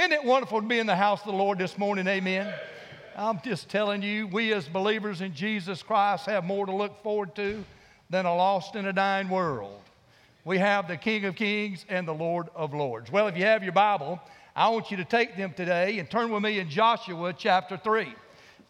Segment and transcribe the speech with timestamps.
[0.00, 2.06] Isn't it wonderful to be in the house of the Lord this morning?
[2.06, 2.50] Amen.
[3.14, 7.34] I'm just telling you, we as believers in Jesus Christ have more to look forward
[7.34, 7.62] to
[8.08, 9.78] than a lost and a dying world.
[10.46, 13.12] We have the King of Kings and the Lord of Lords.
[13.12, 14.18] Well, if you have your Bible,
[14.56, 18.14] I want you to take them today and turn with me in Joshua chapter 3.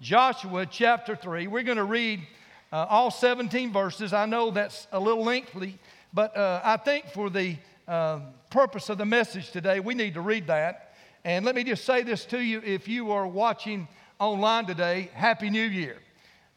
[0.01, 1.47] Joshua chapter 3.
[1.47, 2.27] We're going to read
[2.73, 4.13] uh, all 17 verses.
[4.13, 5.79] I know that's a little lengthy,
[6.13, 7.57] but uh, I think for the
[7.87, 8.19] uh,
[8.51, 10.89] purpose of the message today, we need to read that.
[11.23, 13.89] And let me just say this to you if you are watching
[14.19, 15.99] online today, Happy New Year.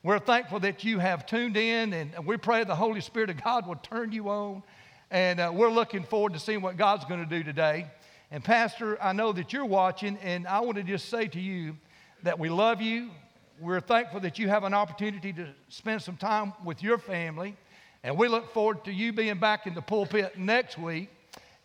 [0.03, 3.67] We're thankful that you have tuned in, and we pray the Holy Spirit of God
[3.67, 4.63] will turn you on.
[5.11, 7.87] And uh, we're looking forward to seeing what God's going to do today.
[8.31, 11.75] And, Pastor, I know that you're watching, and I want to just say to you
[12.23, 13.09] that we love you.
[13.59, 17.57] We're thankful that you have an opportunity to spend some time with your family.
[18.01, 21.09] And we look forward to you being back in the pulpit next week.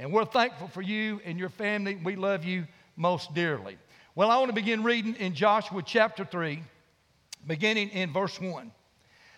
[0.00, 1.94] And we're thankful for you and your family.
[2.02, 2.66] We love you
[2.98, 3.78] most dearly.
[4.14, 6.62] Well, I want to begin reading in Joshua chapter 3,
[7.46, 8.72] beginning in verse 1.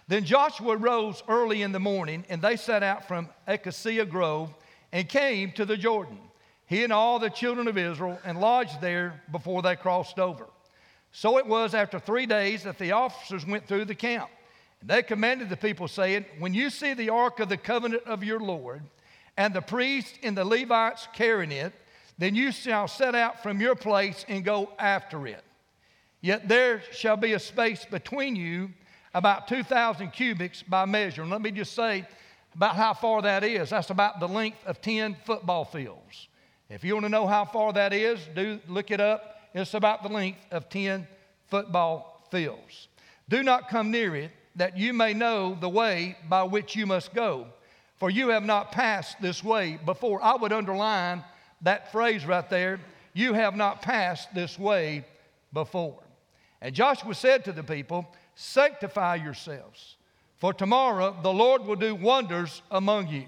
[0.09, 4.53] Then Joshua rose early in the morning, and they set out from Acacia Grove
[4.91, 6.19] and came to the Jordan,
[6.67, 10.47] he and all the children of Israel, and lodged there before they crossed over.
[11.13, 14.31] So it was after three days that the officers went through the camp.
[14.81, 18.25] And they commanded the people, saying, When you see the ark of the covenant of
[18.25, 18.83] your Lord,
[19.37, 21.73] and the priests and the Levites carrying it,
[22.21, 25.43] then you shall set out from your place and go after it.
[26.21, 28.69] Yet there shall be a space between you
[29.15, 31.23] about 2,000 cubits by measure.
[31.23, 32.07] And let me just say
[32.55, 33.71] about how far that is.
[33.71, 36.29] That's about the length of 10 football fields.
[36.69, 39.41] If you want to know how far that is, do look it up.
[39.55, 41.09] It's about the length of 10
[41.49, 42.89] football fields.
[43.31, 47.15] Do not come near it, that you may know the way by which you must
[47.15, 47.47] go,
[47.97, 50.23] for you have not passed this way before.
[50.23, 51.25] I would underline
[51.63, 52.81] that phrase right there,
[53.13, 55.05] you have not passed this way
[55.53, 55.99] before.
[56.61, 59.97] And Joshua said to the people, Sanctify yourselves,
[60.39, 63.27] for tomorrow the Lord will do wonders among you.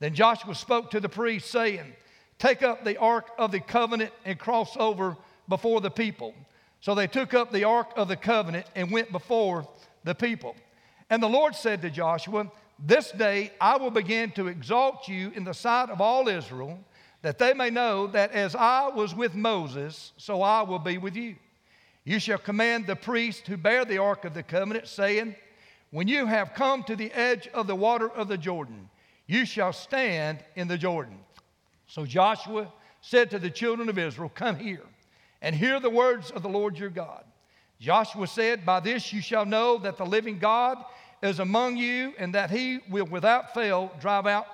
[0.00, 1.92] Then Joshua spoke to the priests, saying,
[2.38, 5.16] Take up the ark of the covenant and cross over
[5.48, 6.34] before the people.
[6.80, 9.66] So they took up the ark of the covenant and went before
[10.04, 10.54] the people.
[11.10, 15.42] And the Lord said to Joshua, This day I will begin to exalt you in
[15.42, 16.78] the sight of all Israel
[17.22, 21.16] that they may know that as I was with Moses, so I will be with
[21.16, 21.36] you.
[22.04, 25.34] You shall command the priests who bear the ark of the covenant, saying,
[25.90, 28.88] When you have come to the edge of the water of the Jordan,
[29.26, 31.18] you shall stand in the Jordan.
[31.86, 34.84] So Joshua said to the children of Israel, Come here
[35.42, 37.24] and hear the words of the Lord your God.
[37.80, 40.78] Joshua said, By this you shall know that the living God
[41.22, 44.46] is among you, and that he will without fail drive out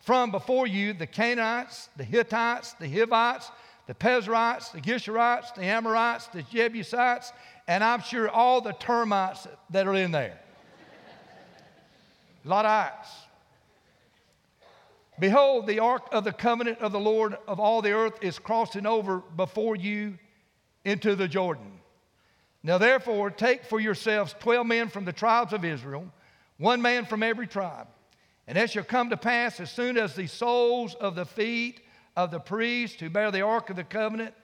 [0.00, 3.50] from before you the Canaanites, the Hittites, the Hivites,
[3.86, 7.32] the Perizzites, the Girgashites, the Amorites, the Jebusites,
[7.68, 10.38] and I'm sure all the termites that are in there.
[12.44, 13.08] A lot of ites.
[15.18, 18.86] Behold, the ark of the covenant of the Lord of all the earth is crossing
[18.86, 20.18] over before you
[20.86, 21.80] into the Jordan.
[22.62, 26.06] Now, therefore, take for yourselves 12 men from the tribes of Israel,
[26.56, 27.86] one man from every tribe
[28.50, 31.82] and it shall come to pass as soon as the soles of the feet
[32.16, 34.34] of the priests who bear the ark of the covenant,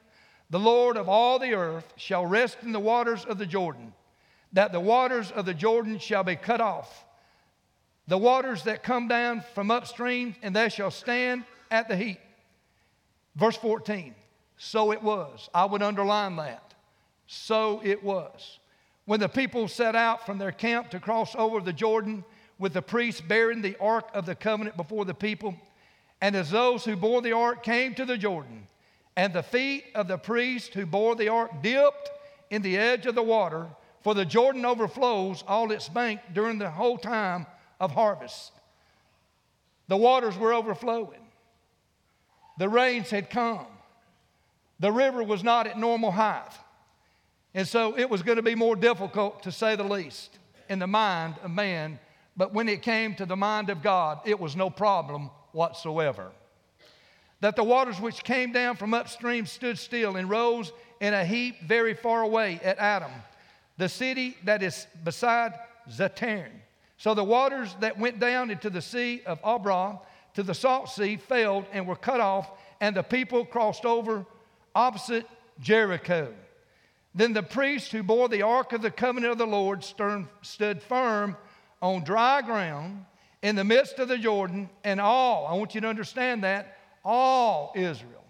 [0.49, 3.93] the Lord of all the earth, shall rest in the waters of the Jordan,
[4.53, 7.05] that the waters of the Jordan shall be cut off.
[8.07, 12.21] The waters that come down from upstream, and they shall stand at the heat.
[13.35, 14.15] Verse 14.
[14.57, 15.51] So it was.
[15.53, 16.75] I would underline that.
[17.27, 18.61] So it was.
[19.05, 22.25] When the people set out from their camp to cross over the Jordan,
[22.59, 25.55] with the priests bearing the ark of the covenant before the people.
[26.21, 28.67] And as those who bore the ark came to the Jordan,
[29.17, 32.11] and the feet of the priest who bore the ark dipped
[32.51, 33.67] in the edge of the water,
[34.03, 37.47] for the Jordan overflows all its bank during the whole time
[37.81, 38.53] of harvest.
[39.89, 41.21] The waters were overflowing.
[42.59, 43.67] The rains had come.
[44.81, 46.53] The river was not at normal height.
[47.55, 50.39] And so it was going to be more difficult, to say the least,
[50.69, 51.99] in the mind of man
[52.37, 56.33] but when it came to the mind of God, it was no problem whatsoever.
[57.41, 61.63] That the waters which came down from upstream stood still and rose in a heap
[61.63, 63.11] very far away at Adam,
[63.79, 65.53] the city that is beside
[65.91, 66.49] Zarethan.
[66.99, 69.99] So the waters that went down into the sea of Arabah
[70.35, 72.51] to the salt sea failed and were cut off,
[72.81, 74.25] and the people crossed over
[74.75, 75.27] opposite
[75.61, 76.33] Jericho.
[77.15, 81.37] Then the priests who bore the ark of the covenant of the Lord stood firm
[81.87, 83.05] on dry ground
[83.43, 87.73] in the midst of the Jordan, and all, I want you to understand that, all
[87.77, 88.25] Israel,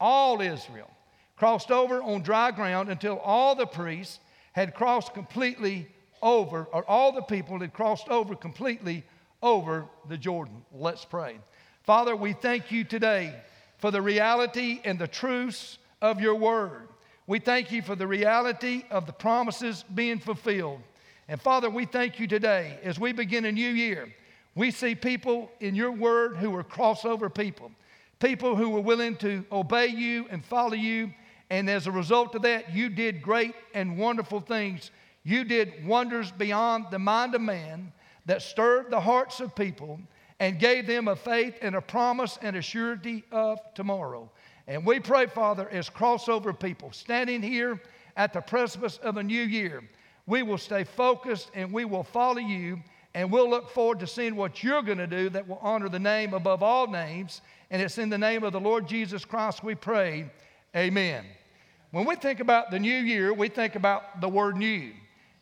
[0.00, 0.90] all Israel
[1.36, 4.18] crossed over on dry ground until all the priests
[4.52, 5.86] had crossed completely
[6.22, 9.04] over, or all the people had crossed over completely
[9.42, 10.64] over the Jordan.
[10.72, 11.38] Let's pray.
[11.82, 13.34] Father, we thank you today
[13.78, 16.88] for the reality and the truths of your word.
[17.26, 20.80] We thank you for the reality of the promises being fulfilled.
[21.30, 24.08] And Father, we thank you today as we begin a new year.
[24.54, 27.70] We see people in your word who are crossover people,
[28.18, 31.12] people who were willing to obey you and follow you.
[31.50, 34.90] And as a result of that, you did great and wonderful things.
[35.22, 37.92] You did wonders beyond the mind of man
[38.24, 40.00] that stirred the hearts of people
[40.40, 44.30] and gave them a faith and a promise and a surety of tomorrow.
[44.66, 47.82] And we pray, Father, as crossover people standing here
[48.16, 49.82] at the precipice of a new year,
[50.28, 52.78] we will stay focused and we will follow you
[53.14, 55.98] and we'll look forward to seeing what you're going to do that will honor the
[55.98, 57.40] name above all names.
[57.70, 60.30] And it's in the name of the Lord Jesus Christ we pray.
[60.76, 61.24] Amen.
[61.90, 64.92] When we think about the new year, we think about the word new.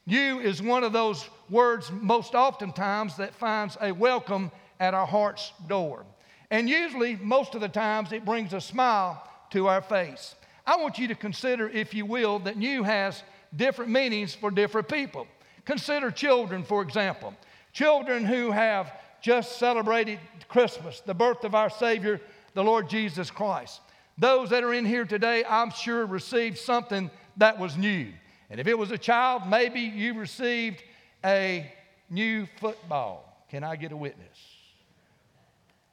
[0.07, 5.53] New is one of those words most oftentimes that finds a welcome at our heart's
[5.69, 6.07] door.
[6.53, 10.37] And usually, most of the times, it brings a smile to our face.
[10.65, 13.25] I want you to consider, if you will, that new has
[13.55, 15.27] different meanings for different people.
[15.65, 17.35] Consider children, for example.
[17.73, 22.21] Children who have just celebrated Christmas, the birth of our Savior,
[22.55, 23.81] the Lord Jesus Christ.
[24.19, 28.13] Those that are in here today, I'm sure, received something that was new.
[28.49, 30.83] And if it was a child, maybe you received
[31.25, 31.71] a
[32.09, 33.45] new football.
[33.51, 34.39] Can I get a witness?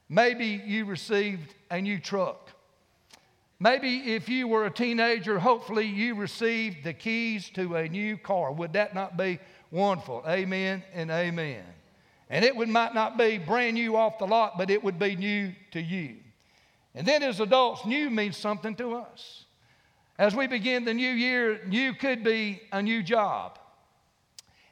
[0.07, 2.51] Maybe you received a new truck.
[3.59, 8.51] Maybe if you were a teenager, hopefully you received the keys to a new car.
[8.51, 9.39] Would that not be
[9.71, 10.23] wonderful?
[10.27, 11.63] Amen and amen.
[12.29, 15.15] And it would, might not be brand new off the lot, but it would be
[15.15, 16.15] new to you.
[16.95, 19.45] And then as adults, new means something to us.
[20.17, 23.57] As we begin the new year, new could be a new job.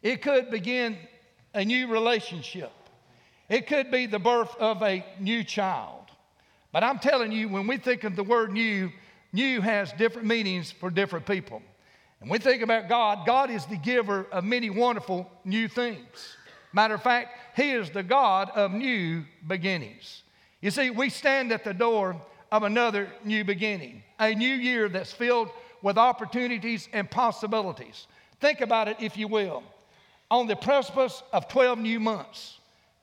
[0.03, 0.97] It could begin
[1.53, 2.71] a new relationship.
[3.49, 6.00] It could be the birth of a new child.
[6.71, 8.91] But I'm telling you, when we think of the word new,
[9.33, 11.61] new has different meanings for different people.
[12.21, 16.37] And we think about God, God is the giver of many wonderful new things.
[16.71, 20.23] Matter of fact, He is the God of new beginnings.
[20.61, 22.15] You see, we stand at the door
[22.51, 25.49] of another new beginning, a new year that's filled
[25.81, 28.07] with opportunities and possibilities.
[28.39, 29.63] Think about it, if you will.
[30.29, 32.59] On the precipice of 12 new months,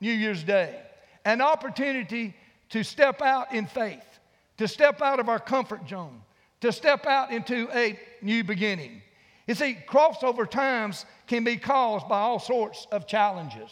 [0.00, 0.82] New Year's Day,
[1.24, 2.34] an opportunity
[2.70, 4.15] to step out in faith
[4.58, 6.22] to step out of our comfort zone,
[6.60, 9.02] to step out into a new beginning.
[9.46, 13.70] You see, crossover times can be caused by all sorts of challenges.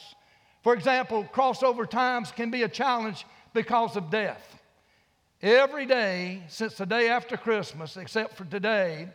[0.62, 4.60] For example, crossover times can be a challenge because of death.
[5.42, 9.08] Every day since the day after Christmas, except for today,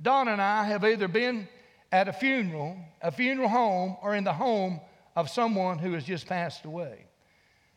[0.00, 1.48] Don and I have either been
[1.92, 4.80] at a funeral, a funeral home, or in the home
[5.14, 7.06] of someone who has just passed away.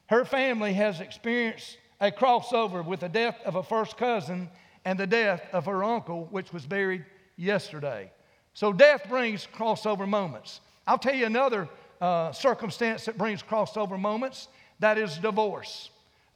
[0.08, 4.50] Her family has experienced a crossover with the death of a first cousin
[4.86, 8.12] and the death of her uncle, which was buried yesterday.
[8.54, 10.62] So death brings crossover moments.
[10.86, 11.68] I'll tell you another
[12.00, 14.48] uh, circumstance that brings crossover moments
[14.80, 15.90] that is divorce.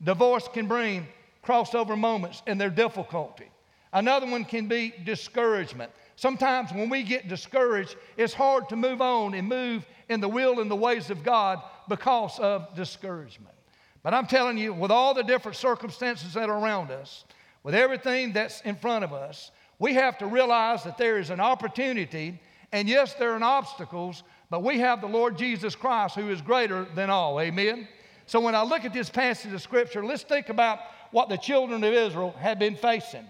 [0.04, 1.08] Divorce can bring
[1.46, 3.50] crossover moments and their difficulty.
[3.94, 5.92] Another one can be discouragement.
[6.16, 10.60] Sometimes when we get discouraged, it's hard to move on and move in the will
[10.60, 13.56] and the ways of God because of discouragement.
[14.04, 17.26] But I'm telling you, with all the different circumstances that are around us,
[17.64, 21.40] with everything that's in front of us, we have to realize that there is an
[21.40, 22.40] opportunity,
[22.72, 26.86] and yes, there are obstacles, but we have the Lord Jesus Christ who is greater
[26.96, 27.40] than all.
[27.40, 27.88] Amen?
[28.26, 30.80] So when I look at this passage of Scripture, let's think about
[31.12, 33.26] what the children of Israel had been facing.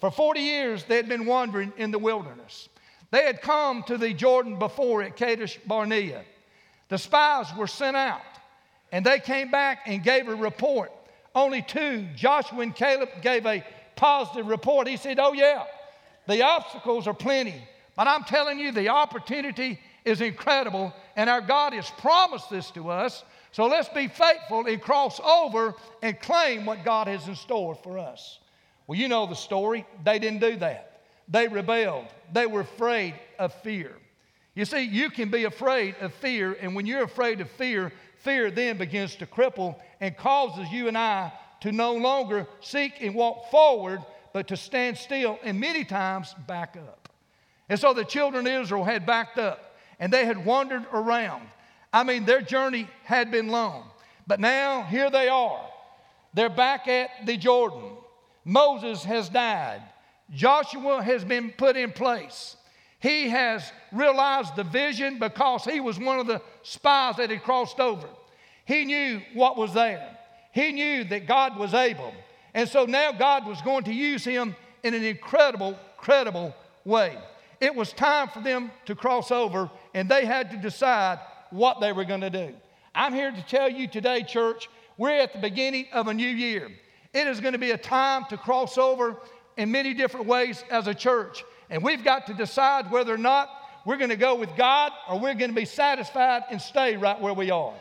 [0.00, 2.68] For 40 years, they had been wandering in the wilderness.
[3.10, 6.24] They had come to the Jordan before at Kadesh Barnea.
[6.88, 8.22] The spies were sent out.
[8.92, 10.92] And they came back and gave a report.
[11.34, 13.64] Only two, Joshua and Caleb, gave a
[13.96, 14.88] positive report.
[14.88, 15.64] He said, Oh, yeah,
[16.26, 17.62] the obstacles are plenty,
[17.96, 22.90] but I'm telling you, the opportunity is incredible, and our God has promised this to
[22.90, 23.24] us.
[23.52, 27.98] So let's be faithful and cross over and claim what God has in store for
[27.98, 28.38] us.
[28.86, 29.86] Well, you know the story.
[30.04, 31.02] They didn't do that.
[31.28, 33.97] They rebelled, they were afraid of fear.
[34.58, 38.50] You see, you can be afraid of fear, and when you're afraid of fear, fear
[38.50, 43.52] then begins to cripple and causes you and I to no longer seek and walk
[43.52, 44.00] forward,
[44.32, 47.08] but to stand still and many times back up.
[47.68, 51.46] And so the children of Israel had backed up and they had wandered around.
[51.92, 53.88] I mean, their journey had been long,
[54.26, 55.64] but now here they are.
[56.34, 57.92] They're back at the Jordan.
[58.44, 59.82] Moses has died.
[60.32, 62.56] Joshua has been put in place.
[62.98, 67.78] He has realized the vision because he was one of the spies that had crossed
[67.78, 68.08] over.
[68.64, 70.16] He knew what was there.
[70.52, 72.12] He knew that God was able.
[72.54, 77.16] And so now God was going to use him in an incredible, credible way.
[77.60, 81.18] It was time for them to cross over, and they had to decide
[81.50, 82.54] what they were going to do.
[82.94, 86.70] I'm here to tell you today, church, we're at the beginning of a new year.
[87.12, 89.16] It is going to be a time to cross over
[89.56, 91.44] in many different ways as a church.
[91.70, 93.50] And we've got to decide whether or not
[93.84, 97.20] we're going to go with God or we're going to be satisfied and stay right
[97.20, 97.74] where we are.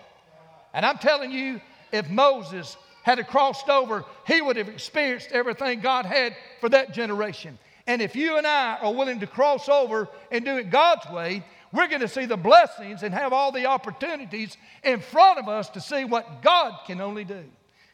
[0.73, 6.05] And I'm telling you, if Moses had crossed over, he would have experienced everything God
[6.05, 7.57] had for that generation.
[7.87, 11.43] And if you and I are willing to cross over and do it God's way,
[11.71, 15.69] we're going to see the blessings and have all the opportunities in front of us
[15.69, 17.43] to see what God can only do.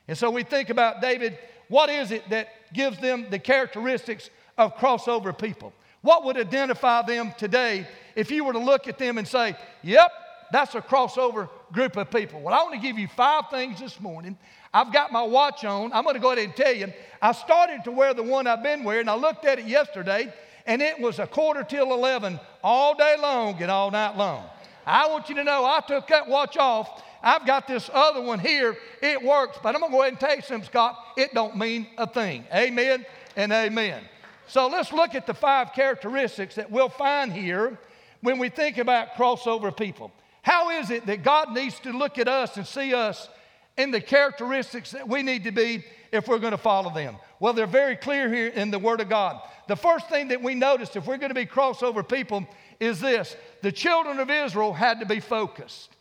[0.08, 1.38] And so we think about David,
[1.70, 5.74] what is it that gives them the characteristics of crossover people?
[6.04, 10.12] What would identify them today if you were to look at them and say, yep,
[10.52, 12.42] that's a crossover group of people?
[12.42, 14.38] Well, I want to give you five things this morning.
[14.74, 15.94] I've got my watch on.
[15.94, 16.92] I'm going to go ahead and tell you.
[17.22, 19.08] I started to wear the one I've been wearing.
[19.08, 20.34] I looked at it yesterday,
[20.66, 24.44] and it was a quarter till 11 all day long and all night long.
[24.86, 27.02] I want you to know I took that watch off.
[27.22, 28.76] I've got this other one here.
[29.02, 31.00] It works, but I'm going to go ahead and tell you something, Scott.
[31.16, 32.44] It don't mean a thing.
[32.54, 33.06] Amen
[33.38, 34.04] and amen.
[34.48, 37.78] So let's look at the five characteristics that we'll find here
[38.22, 40.12] when we think about crossover people.
[40.42, 43.30] How is it that God needs to look at us and see us
[43.78, 47.16] in the characteristics that we need to be if we're going to follow them?
[47.40, 49.42] Well, they're very clear here in the Word of God.
[49.68, 52.46] The first thing that we notice if we're going to be crossover people
[52.80, 55.96] is this the children of Israel had to be focused.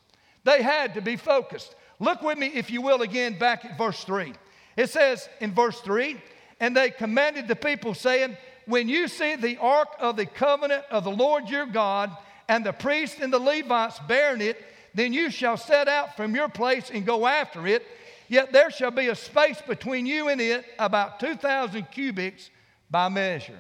[0.44, 1.74] They had to be focused.
[2.00, 4.32] Look with me, if you will, again back at verse 3.
[4.76, 6.20] It says in verse 3
[6.62, 11.02] and they commanded the people, saying, When you see the ark of the covenant of
[11.02, 12.16] the Lord your God,
[12.48, 14.62] and the priests and the Levites bearing it,
[14.94, 17.84] then you shall set out from your place and go after it.
[18.28, 22.48] Yet there shall be a space between you and it, about 2,000 cubits
[22.88, 23.58] by measure.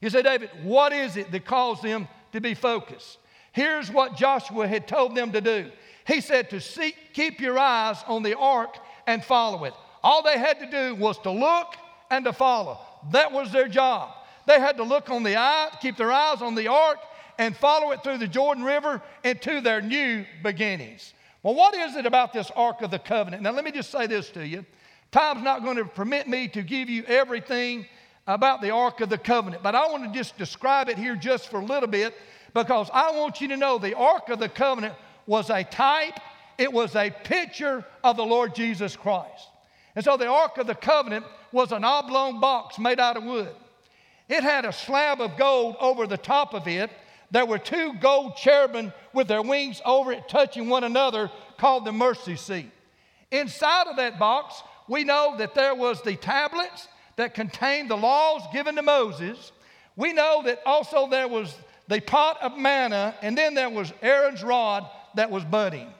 [0.00, 3.18] You say, David, what is it that caused them to be focused?
[3.50, 5.72] Here's what Joshua had told them to do.
[6.06, 8.76] He said to seek, keep your eyes on the ark
[9.08, 9.74] and follow it.
[10.04, 11.74] All they had to do was to look
[12.10, 12.78] and to follow.
[13.12, 14.10] That was their job.
[14.46, 16.98] They had to look on the eye, keep their eyes on the ark,
[17.38, 21.14] and follow it through the Jordan River into their new beginnings.
[21.42, 23.42] Well, what is it about this Ark of the Covenant?
[23.42, 24.66] Now, let me just say this to you.
[25.12, 27.86] Time's not going to permit me to give you everything
[28.26, 31.48] about the Ark of the Covenant, but I want to just describe it here just
[31.48, 32.14] for a little bit
[32.52, 34.94] because I want you to know the Ark of the Covenant
[35.26, 36.18] was a type,
[36.58, 39.48] it was a picture of the Lord Jesus Christ.
[39.94, 43.54] And so the Ark of the Covenant was an oblong box made out of wood.
[44.28, 46.90] It had a slab of gold over the top of it.
[47.30, 51.92] There were two gold cherubim with their wings over it, touching one another, called the
[51.92, 52.70] mercy seat.
[53.30, 58.42] Inside of that box, we know that there was the tablets that contained the laws
[58.52, 59.52] given to Moses.
[59.96, 61.54] We know that also there was
[61.88, 65.92] the pot of manna, and then there was Aaron's rod that was budding.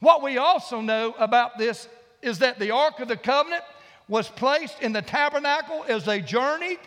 [0.00, 1.88] What we also know about this
[2.24, 3.62] is that the Ark of the Covenant
[4.08, 6.78] was placed in the tabernacle as they journeyed.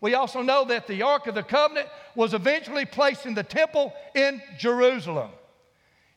[0.00, 3.92] We also know that the Ark of the Covenant was eventually placed in the temple
[4.14, 5.30] in Jerusalem.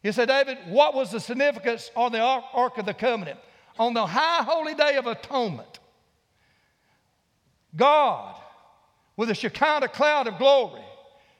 [0.02, 3.40] You say, David, what was the significance on the Ark of the Covenant?
[3.80, 5.80] On the high holy day of atonement,
[7.76, 8.36] God,
[9.16, 10.82] with a Shekinah cloud of glory,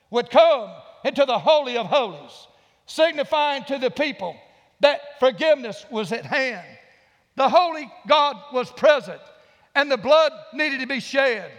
[0.10, 0.72] would come
[1.04, 2.48] into the Holy of Holies,
[2.86, 4.36] signifying to the people
[4.80, 6.73] that forgiveness was at hand
[7.36, 9.22] the holy God was present
[9.76, 11.52] and the blood needed to be shed.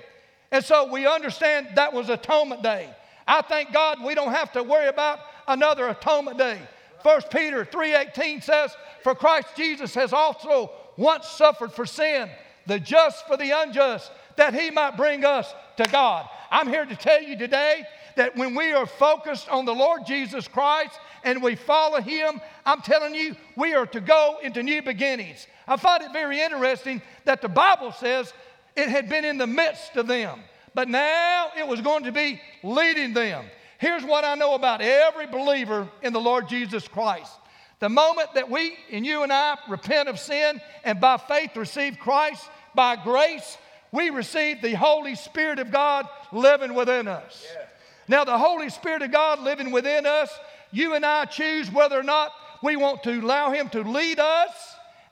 [0.53, 2.89] And so we understand that was atonement day.
[3.27, 6.61] I thank God we don't have to worry about another atonement day.
[7.03, 12.31] 1 Peter 3:18 says, "For Christ Jesus has also once suffered for sin,
[12.67, 16.97] the just for the unjust, that he might bring us to God." I'm here to
[16.97, 21.57] tell you today that when we are focused on the Lord Jesus Christ and we
[21.57, 25.47] follow him, I'm telling you, we are to go into new beginnings.
[25.67, 28.33] I find it very interesting that the Bible says
[28.77, 30.41] it had been in the midst of them,
[30.75, 33.47] but now it was going to be leading them.
[33.79, 37.33] Here's what I know about every believer in the Lord Jesus Christ.
[37.81, 41.99] The moment that we and you and I repent of sin and by faith receive
[41.99, 43.59] Christ, by grace,
[43.93, 47.47] we receive the Holy Spirit of God living within us.
[47.55, 47.67] Yeah.
[48.07, 50.31] Now, the Holy Spirit of God living within us,
[50.75, 54.51] you and I choose whether or not we want to allow Him to lead us,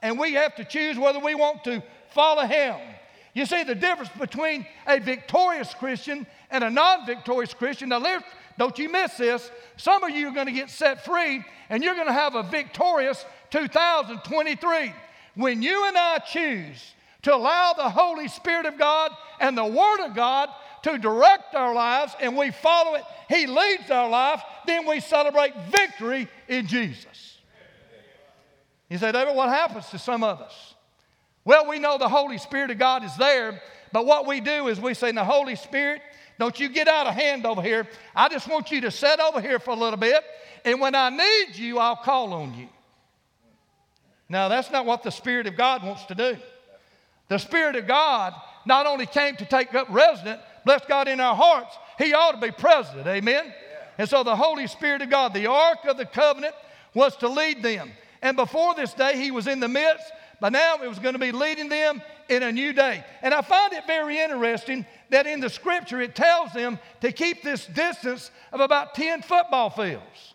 [0.02, 2.76] and we have to choose whether we want to follow Him.
[3.34, 7.88] You see, the difference between a victorious Christian and a non victorious Christian.
[7.90, 8.20] Now,
[8.58, 9.50] don't you miss this.
[9.76, 12.42] Some of you are going to get set free, and you're going to have a
[12.42, 14.92] victorious 2023.
[15.34, 20.04] When you and I choose to allow the Holy Spirit of God and the Word
[20.04, 20.50] of God
[20.82, 25.54] to direct our lives and we follow it, He leads our life, then we celebrate
[25.70, 27.38] victory in Jesus.
[28.88, 30.74] You say, David, what happens to some of us?
[31.44, 33.60] Well, we know the Holy Spirit of God is there,
[33.90, 36.02] but what we do is we say, the Holy Spirit,
[36.38, 37.86] don't you get out of hand over here.
[38.14, 40.22] I just want you to sit over here for a little bit,
[40.64, 42.68] and when I need you, I'll call on you.
[44.28, 46.36] Now, that's not what the Spirit of God wants to do.
[47.28, 48.34] The Spirit of God
[48.64, 52.40] not only came to take up residence, bless God in our hearts, He ought to
[52.40, 53.06] be present.
[53.06, 53.46] Amen?
[53.46, 53.52] Yeah.
[53.98, 56.54] And so the Holy Spirit of God, the Ark of the Covenant,
[56.94, 57.90] was to lead them.
[58.20, 60.04] And before this day, He was in the midst,
[60.40, 63.04] but now it was going to be leading them in a new day.
[63.20, 67.42] And I find it very interesting that in the scripture it tells them to keep
[67.42, 70.34] this distance of about 10 football fields.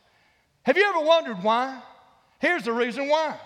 [0.63, 1.81] Have you ever wondered why?
[2.39, 3.39] Here's the reason why.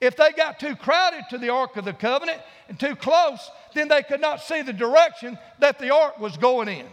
[0.00, 3.88] If they got too crowded to the Ark of the Covenant and too close, then
[3.88, 6.86] they could not see the direction that the ark was going in.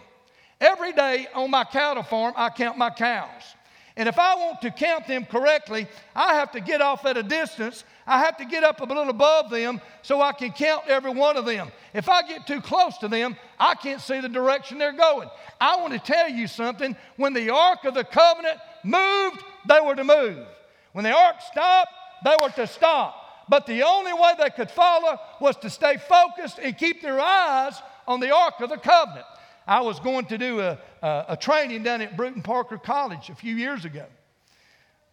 [0.62, 3.56] Every day on my cattle farm, I count my cows.
[3.96, 7.22] And if I want to count them correctly, I have to get off at a
[7.22, 7.84] distance.
[8.08, 11.38] I have to get up a little above them so I can count every one
[11.38, 11.72] of them.
[11.94, 15.30] If I get too close to them, I can't see the direction they're going.
[15.62, 16.96] I want to tell you something.
[17.18, 20.48] When the Ark of the Covenant moved, they were to move.
[20.94, 21.92] When the Ark stopped,
[22.24, 23.16] they were to stop.
[23.50, 27.82] But the only way they could follow was to stay focused and keep their eyes
[28.08, 29.26] on the Ark of the Covenant.
[29.68, 33.36] I was going to do a, a, a training down at Brewton Parker College a
[33.36, 34.06] few years ago.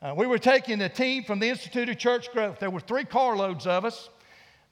[0.03, 2.59] Uh, we were taking a team from the Institute of Church Growth.
[2.59, 4.09] There were three carloads of us.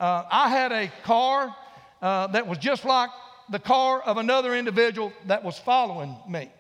[0.01, 1.55] Uh, I had a car
[2.01, 3.11] uh, that was just like
[3.51, 6.51] the car of another individual that was following me.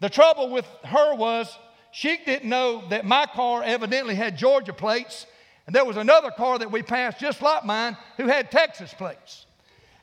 [0.00, 1.56] The trouble with her was
[1.96, 5.24] she didn't know that my car evidently had Georgia plates,
[5.66, 9.46] and there was another car that we passed just like mine who had Texas plates.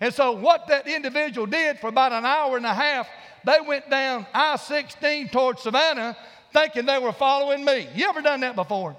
[0.02, 3.08] And so, what that individual did for about an hour and a half,
[3.46, 6.18] they went down I 16 towards Savannah
[6.52, 7.88] thinking they were following me.
[7.94, 8.96] You ever done that before?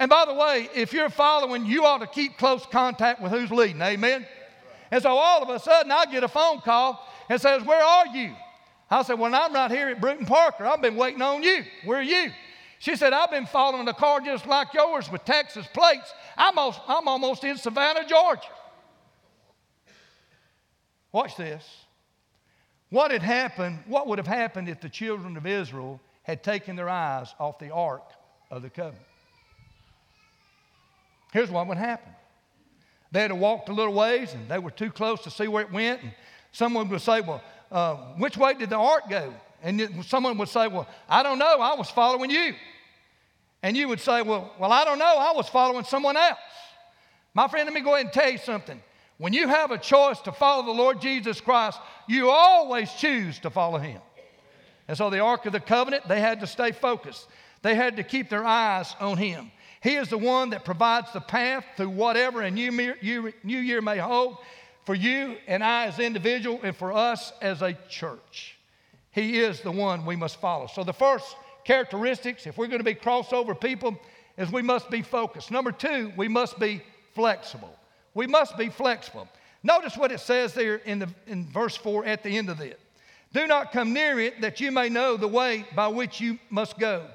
[0.00, 3.52] And by the way, if you're following, you ought to keep close contact with who's
[3.52, 3.80] leading.
[3.80, 4.26] Amen?
[4.90, 8.08] And so all of a sudden, I get a phone call and says, Where are
[8.08, 8.34] you?
[8.90, 10.66] I said, Well, I'm right here at Brewton Parker.
[10.66, 11.64] I've been waiting on you.
[11.84, 12.30] Where are you?
[12.78, 16.12] She said, I've been following a car just like yours with Texas plates.
[16.36, 18.42] I'm almost, I'm almost in Savannah, Georgia.
[21.12, 21.64] Watch this.
[22.90, 26.88] What had happened, what would have happened if the children of Israel had taken their
[26.88, 28.04] eyes off the ark
[28.50, 29.06] of the covenant?
[31.32, 32.12] Here's what would happen.
[33.10, 35.72] They had walked a little ways and they were too close to see where it
[35.72, 36.02] went.
[36.02, 36.12] And
[36.52, 39.32] someone would say, Well, uh, which way did the ark go?
[39.62, 41.60] And someone would say, Well, I don't know.
[41.60, 42.54] I was following you.
[43.62, 45.16] And you would say, Well, well, I don't know.
[45.18, 46.38] I was following someone else.
[47.32, 48.80] My friend, let me go ahead and tell you something.
[49.18, 53.50] When you have a choice to follow the Lord Jesus Christ, you always choose to
[53.50, 54.00] follow him.
[54.86, 57.26] And so the Ark of the Covenant, they had to stay focused.
[57.62, 59.50] They had to keep their eyes on him.
[59.82, 64.38] He is the one that provides the path through whatever a new year may hold
[64.84, 68.56] for you and I as individual and for us as a church.
[69.10, 70.66] He is the one we must follow.
[70.66, 73.98] So the first characteristics, if we're going to be crossover people,
[74.36, 75.50] is we must be focused.
[75.50, 76.82] Number two, we must be
[77.14, 77.74] flexible.
[78.14, 79.28] We must be flexible.
[79.62, 82.78] Notice what it says there in, the, in verse 4 at the end of it.
[83.32, 86.78] Do not come near it that you may know the way by which you must
[86.78, 87.06] go,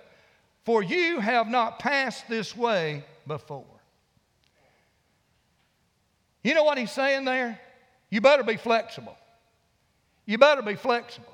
[0.65, 3.78] for you have not passed this way before.
[6.43, 7.59] You know what he's saying there?
[8.09, 9.15] You better be flexible.
[10.25, 11.33] You better be flexible.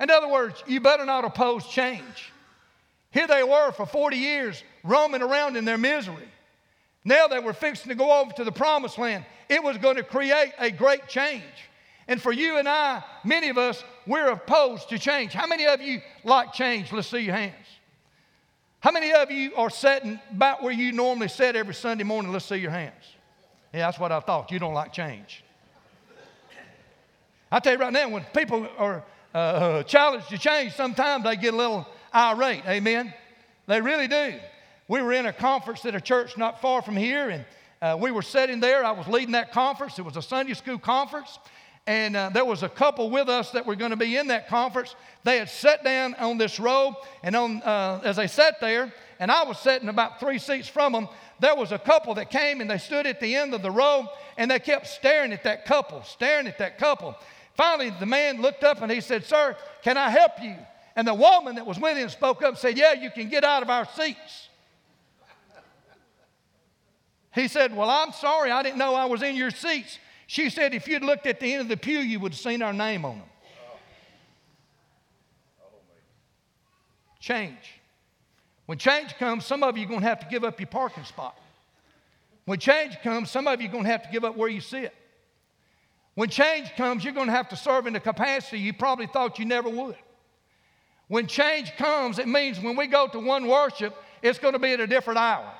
[0.00, 2.32] In other words, you better not oppose change.
[3.10, 6.28] Here they were for 40 years roaming around in their misery.
[7.04, 9.24] Now they were fixing to go over to the promised land.
[9.48, 11.42] It was going to create a great change.
[12.08, 15.32] And for you and I, many of us, we're opposed to change.
[15.32, 16.92] How many of you like change?
[16.92, 17.54] Let's see your hands.
[18.80, 22.32] How many of you are sitting about where you normally sit every Sunday morning?
[22.32, 23.15] Let's see your hands.
[23.76, 24.50] Yeah, that's what I thought.
[24.50, 25.44] You don't like change.
[27.52, 31.52] I tell you right now, when people are uh, challenged to change, sometimes they get
[31.52, 32.62] a little irate.
[32.66, 33.12] Amen?
[33.66, 34.32] They really do.
[34.88, 37.44] We were in a conference at a church not far from here, and
[37.82, 38.82] uh, we were sitting there.
[38.82, 39.98] I was leading that conference.
[39.98, 41.38] It was a Sunday school conference.
[41.86, 44.48] And uh, there was a couple with us that were going to be in that
[44.48, 44.96] conference.
[45.22, 49.30] They had sat down on this row, and on, uh, as they sat there, and
[49.30, 52.70] I was sitting about three seats from them, there was a couple that came and
[52.70, 56.02] they stood at the end of the row, and they kept staring at that couple,
[56.02, 57.14] staring at that couple.
[57.54, 60.56] Finally, the man looked up and he said, Sir, can I help you?
[60.94, 63.44] And the woman that was with him spoke up and said, Yeah, you can get
[63.44, 64.48] out of our seats.
[67.34, 69.98] He said, Well, I'm sorry, I didn't know I was in your seats.
[70.26, 72.62] She said, If you'd looked at the end of the pew, you would have seen
[72.62, 73.28] our name on them.
[77.20, 77.75] Change.
[78.66, 81.04] When change comes, some of you are going to have to give up your parking
[81.04, 81.36] spot.
[82.44, 84.60] When change comes, some of you are going to have to give up where you
[84.60, 84.94] sit.
[86.14, 89.38] When change comes, you're going to have to serve in a capacity you probably thought
[89.38, 89.96] you never would.
[91.08, 94.72] When change comes, it means when we go to one worship, it's going to be
[94.72, 95.52] at a different hour.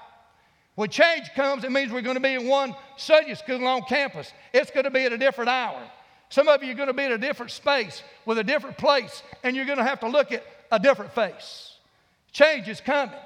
[0.74, 4.32] When change comes, it means we're going to be in one Sunday school on campus.
[4.52, 5.80] It's going to be at a different hour.
[6.28, 9.22] Some of you are going to be in a different space with a different place,
[9.42, 10.42] and you're going to have to look at
[10.72, 11.75] a different face.
[12.36, 13.16] Change is coming.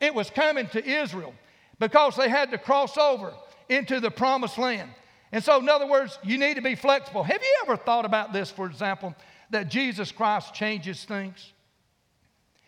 [0.00, 1.34] It was coming to Israel
[1.80, 3.32] because they had to cross over
[3.68, 4.88] into the promised land.
[5.32, 7.24] And so, in other words, you need to be flexible.
[7.24, 9.16] Have you ever thought about this, for example,
[9.50, 11.52] that Jesus Christ changes things?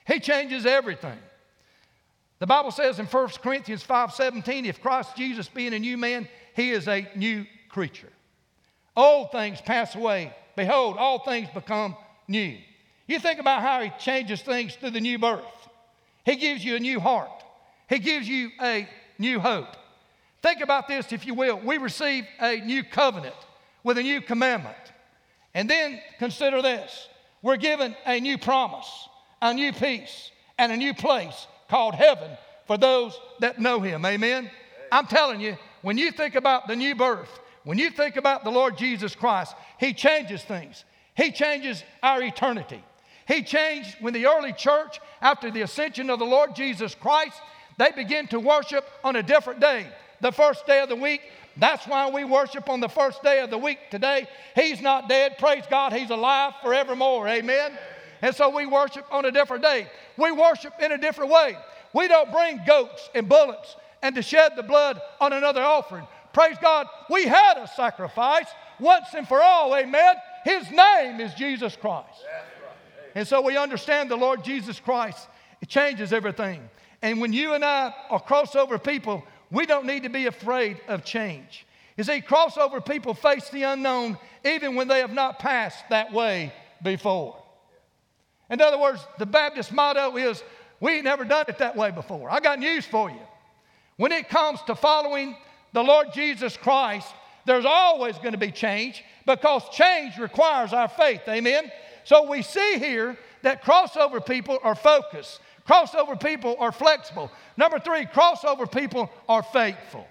[0.05, 1.19] He changes everything.
[2.41, 6.73] The Bible says in 1 Corinthians 5:17, if Christ Jesus being a new man, he
[6.73, 8.13] is a new creature.
[8.97, 10.35] Old things pass away.
[10.57, 12.59] Behold, all things become new.
[13.07, 15.64] You think about how he changes things through the new birth.
[16.25, 17.45] He gives you a new heart.
[17.89, 19.77] He gives you a new hope.
[20.43, 21.59] Think about this, if you will.
[21.59, 23.35] We receive a new covenant
[23.83, 24.77] with a new commandment.
[25.55, 27.09] And then consider this
[27.43, 29.09] we're given a new promise,
[29.41, 32.31] a new peace, and a new place called heaven
[32.67, 34.05] for those that know Him.
[34.05, 34.51] Amen?
[34.91, 37.29] I'm telling you, when you think about the new birth,
[37.65, 40.85] when you think about the Lord Jesus Christ, He changes things.
[41.15, 42.83] He changes our eternity.
[43.27, 47.41] He changed when the early church, after the ascension of the Lord Jesus Christ,
[47.79, 49.87] they began to worship on a different day
[50.21, 51.21] the first day of the week.
[51.57, 54.27] That's why we worship on the first day of the week today.
[54.55, 55.39] He's not dead.
[55.39, 55.93] Praise God.
[55.93, 57.29] He's alive forevermore.
[57.29, 57.73] Amen.
[58.23, 59.87] And so we worship on a different day.
[60.17, 61.57] We worship in a different way.
[61.93, 66.07] We don't bring goats and bullets and to shed the blood on another offering.
[66.33, 66.87] Praise God.
[67.09, 68.49] We had a sacrifice
[68.81, 69.75] once and for all.
[69.77, 70.15] Amen.
[70.45, 72.25] His name is Jesus Christ.
[73.15, 75.29] And so we understand the Lord Jesus Christ.
[75.61, 76.69] It changes everything.
[77.01, 81.05] And when you and I are crossover people, we don't need to be afraid of
[81.05, 81.67] change.
[81.97, 86.53] You see, crossover people face the unknown even when they have not passed that way
[86.83, 87.41] before.
[88.51, 90.43] In other words, the Baptist motto is
[90.81, 92.31] we ain't never done it that way before.
[92.31, 93.21] I got news for you.
[93.97, 95.37] When it comes to following
[95.73, 97.09] the Lord Jesus Christ,
[97.47, 101.23] there's always going to be change because change requires our faith.
[101.29, 101.71] Amen?
[102.05, 105.41] So we see here that crossover people are focused.
[105.67, 107.31] Crossover people are flexible.
[107.57, 110.07] Number three, crossover people are faithful.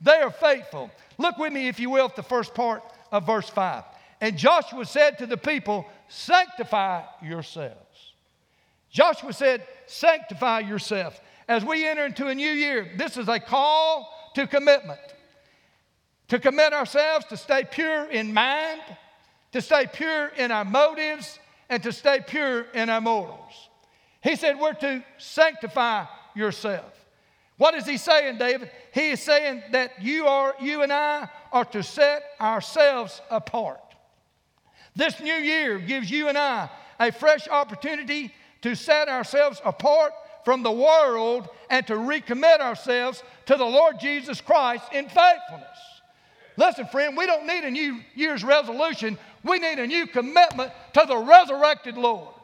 [0.00, 0.90] They are faithful.
[1.18, 3.84] Look with me, if you will, at the first part of verse 5.
[4.20, 8.12] And Joshua said to the people, Sanctify yourselves.
[8.90, 11.20] Joshua said, Sanctify yourself.
[11.48, 15.00] As we enter into a new year, this is a call to commitment.
[16.28, 18.82] To commit ourselves to stay pure in mind,
[19.52, 23.68] to stay pure in our motives, and to stay pure in our morals.
[24.22, 26.92] He said, We're to sanctify yourself.
[27.56, 28.70] What is he saying, David?
[28.94, 33.80] He is saying that you are, you and I are to set ourselves apart.
[34.94, 38.32] This new year gives you and I a fresh opportunity
[38.62, 40.12] to set ourselves apart
[40.44, 45.78] from the world and to recommit ourselves to the Lord Jesus Christ in faithfulness.
[46.56, 49.16] Listen, friend, we don't need a New Year's resolution.
[49.44, 52.34] We need a new commitment to the resurrected Lord.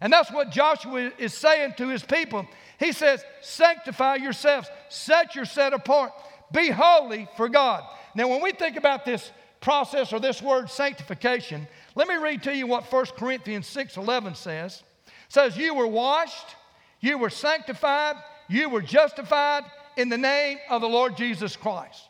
[0.00, 2.46] And that's what Joshua is saying to his people.
[2.78, 6.12] He says, Sanctify yourselves, set yourself apart,
[6.52, 7.84] be holy for God.
[8.14, 9.30] Now, when we think about this
[9.60, 14.36] process or this word sanctification, let me read to you what 1 Corinthians 6 11
[14.36, 14.82] says.
[15.06, 16.56] It says, You were washed,
[17.00, 18.16] you were sanctified,
[18.48, 19.64] you were justified
[19.96, 22.08] in the name of the Lord Jesus Christ.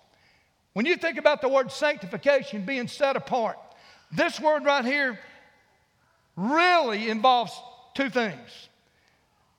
[0.75, 3.59] When you think about the word sanctification being set apart,
[4.13, 5.19] this word right here
[6.37, 7.53] really involves
[7.95, 8.69] two things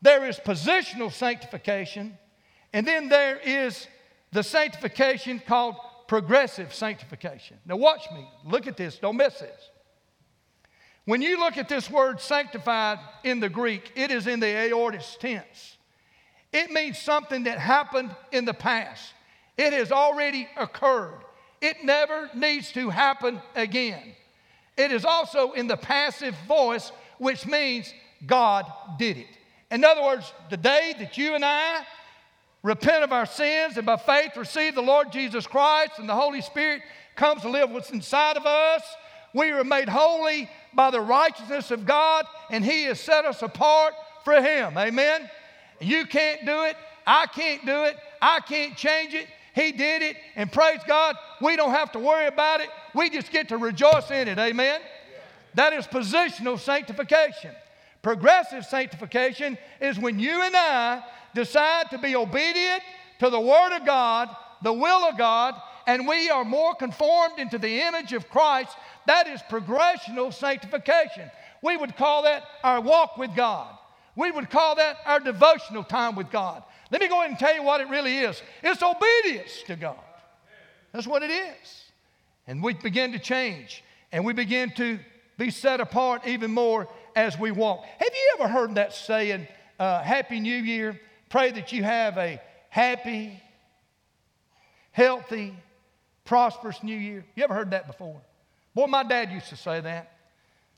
[0.01, 2.17] there is positional sanctification,
[2.71, 3.87] and then there is
[4.31, 5.75] the sanctification called
[6.07, 7.57] progressive sanctification.
[7.65, 8.27] Now, watch me.
[8.45, 8.97] Look at this.
[8.97, 9.69] Don't miss this.
[11.05, 15.19] When you look at this word sanctified in the Greek, it is in the aorist
[15.19, 15.77] tense.
[16.53, 19.13] It means something that happened in the past.
[19.57, 21.19] It has already occurred.
[21.61, 24.15] It never needs to happen again.
[24.79, 27.93] It is also in the passive voice, which means
[28.25, 28.65] God
[28.97, 29.27] did it.
[29.69, 31.81] In other words, the day that you and I
[32.63, 36.39] repent of our sins and by faith receive the Lord Jesus Christ and the Holy
[36.39, 36.81] Spirit
[37.17, 38.81] comes to live what's inside of us,
[39.33, 43.93] we are made holy by the righteousness of God and He has set us apart
[44.23, 44.77] for Him.
[44.77, 45.29] Amen?
[45.81, 46.77] You can't do it.
[47.05, 47.97] I can't do it.
[48.21, 49.27] I can't change it.
[49.59, 52.69] He did it, and praise God, we don't have to worry about it.
[52.95, 54.39] We just get to rejoice in it.
[54.39, 54.79] Amen?
[55.55, 57.51] That is positional sanctification.
[58.01, 61.03] Progressive sanctification is when you and I
[61.35, 62.81] decide to be obedient
[63.19, 67.57] to the Word of God, the will of God, and we are more conformed into
[67.57, 68.77] the image of Christ.
[69.07, 71.29] That is progressional sanctification.
[71.61, 73.75] We would call that our walk with God.
[74.15, 76.63] We would call that our devotional time with God.
[76.91, 79.97] Let me go ahead and tell you what it really is it's obedience to God.
[80.91, 81.83] That's what it is.
[82.47, 84.99] And we begin to change and we begin to
[85.37, 87.85] be set apart even more as we walk.
[87.85, 89.47] Have you ever heard that saying,
[89.79, 90.99] uh, Happy New Year?
[91.29, 93.41] Pray that you have a happy,
[94.91, 95.55] healthy,
[96.25, 97.23] prosperous new year.
[97.35, 98.19] You ever heard that before?
[98.73, 100.11] Boy, my dad used to say that.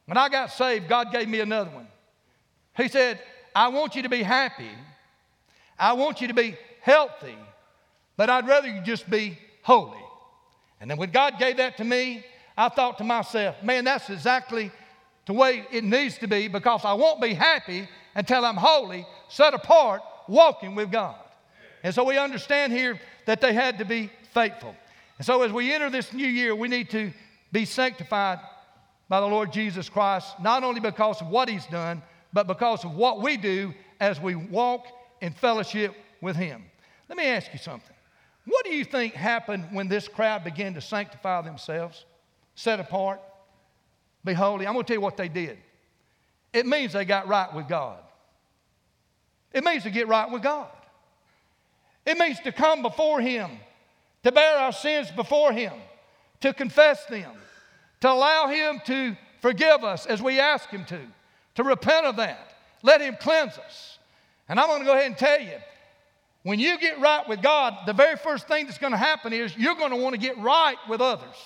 [0.06, 1.88] When I got saved, God gave me another one.
[2.76, 3.19] He said,
[3.56, 4.71] I want you to be happy
[5.82, 7.36] I want you to be healthy,
[8.15, 9.98] but I'd rather you just be holy.
[10.80, 12.24] And then when God gave that to me,
[12.56, 14.72] I thought to myself, man, that's exactly
[15.26, 19.56] the way it needs to be because I won't be happy until I'm holy, set
[19.56, 21.15] apart, walking with God.
[21.84, 24.76] And so we understand here that they had to be faithful.
[25.17, 27.12] And so as we enter this new year, we need to
[27.52, 28.38] be sanctified
[29.10, 32.94] by the Lord Jesus Christ, not only because of what He's done, but because of
[32.94, 34.86] what we do as we walk
[35.22, 36.64] in fellowship with Him.
[37.08, 37.96] Let me ask you something.
[38.46, 42.06] What do you think happened when this crowd began to sanctify themselves,
[42.56, 43.22] set apart,
[44.26, 44.66] be holy?
[44.66, 45.58] I'm going to tell you what they did.
[46.52, 48.00] It means they got right with God.
[49.54, 50.70] It means to get right with God.
[52.06, 53.52] It means to come before Him,
[54.24, 55.74] to bear our sins before Him,
[56.42, 57.32] to confess them,
[58.00, 61.00] to allow Him to forgive us as we ask Him to,
[61.56, 62.56] to repent of that.
[62.82, 64.00] Let Him cleanse us.
[64.52, 65.54] And I'm going to go ahead and tell you
[66.44, 69.56] when you get right with God, the very first thing that's going to happen is
[69.56, 71.38] you're going to want to get right with others.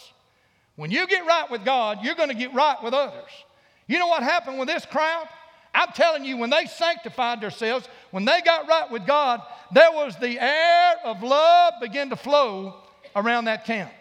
[0.75, 3.29] When you get right with God, you're going to get right with others.
[3.85, 5.27] You know what happened with this crowd?
[5.75, 9.39] I'm telling you, when they sanctified themselves, when they got right with God,
[9.71, 12.73] there was the air of love begin to flow
[13.15, 13.91] around that camp.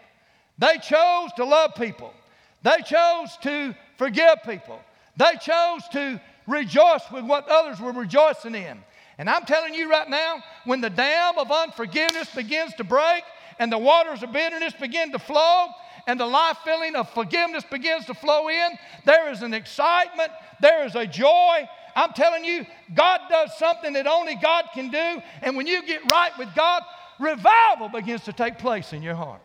[0.57, 2.15] They chose to love people.
[2.63, 4.81] They chose to forgive people.
[5.19, 8.83] They chose to rejoice with what others were rejoicing in.
[9.19, 13.23] And I'm telling you right now, when the dam of unforgiveness begins to break
[13.59, 15.69] and the waters of bitterness begin to flow
[16.07, 20.85] and the life filling of forgiveness begins to flow in, there is an excitement, there
[20.85, 21.69] is a joy.
[21.97, 25.23] I'm telling you, God does something that only God can do.
[25.43, 26.83] And when you get right with God,
[27.21, 29.41] revival begins to take place in your heart.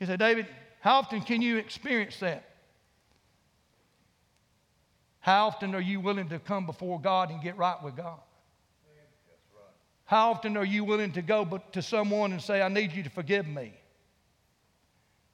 [0.00, 0.46] You say, David,
[0.80, 2.49] how often can you experience that?
[5.20, 8.18] How often are you willing to come before God and get right with God?
[10.04, 13.10] How often are you willing to go to someone and say, I need you to
[13.10, 13.72] forgive me?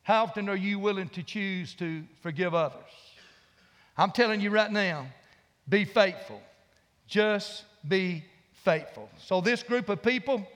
[0.03, 2.85] How often are you willing to choose to forgive others?
[3.97, 5.07] I'm telling you right now,
[5.69, 6.43] be faithful.
[7.07, 8.25] Just be
[8.65, 9.09] faithful.
[9.19, 10.47] So, this group of people,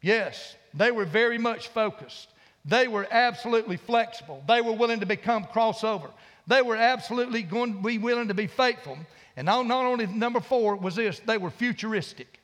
[0.00, 2.28] yes, they were very much focused.
[2.64, 4.42] They were absolutely flexible.
[4.48, 6.10] They were willing to become crossover.
[6.48, 8.98] They were absolutely going to be willing to be faithful.
[9.36, 12.40] And not, only number four was this, they were futuristic.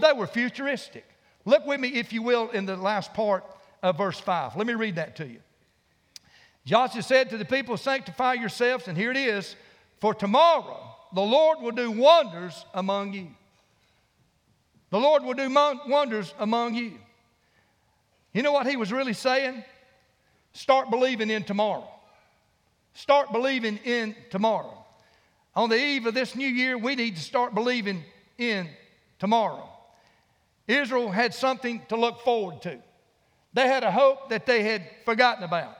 [0.00, 1.04] They were futuristic.
[1.44, 3.44] Look with me, if you will, in the last part
[3.82, 4.56] of verse 5.
[4.56, 5.40] Let me read that to you.
[6.64, 9.56] Joshua said to the people, Sanctify yourselves, and here it is,
[10.00, 13.28] for tomorrow the Lord will do wonders among you.
[14.90, 15.52] The Lord will do
[15.88, 16.92] wonders among you.
[18.32, 19.64] You know what he was really saying?
[20.52, 21.88] Start believing in tomorrow.
[22.98, 24.76] Start believing in tomorrow.
[25.54, 28.02] On the eve of this new year, we need to start believing
[28.38, 28.68] in
[29.20, 29.68] tomorrow.
[30.66, 32.76] Israel had something to look forward to.
[33.54, 35.78] They had a hope that they had forgotten about.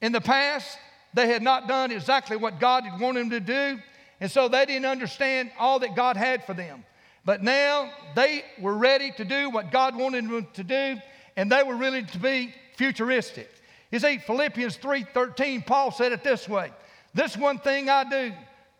[0.00, 0.78] In the past,
[1.12, 3.82] they had not done exactly what God had wanted them to do,
[4.20, 6.84] and so they didn't understand all that God had for them.
[7.24, 11.00] But now they were ready to do what God wanted them to do,
[11.36, 13.50] and they were ready to be futuristic.
[13.90, 16.72] You see, Philippians 3:13, Paul said it this way:
[17.14, 18.32] This one thing I do,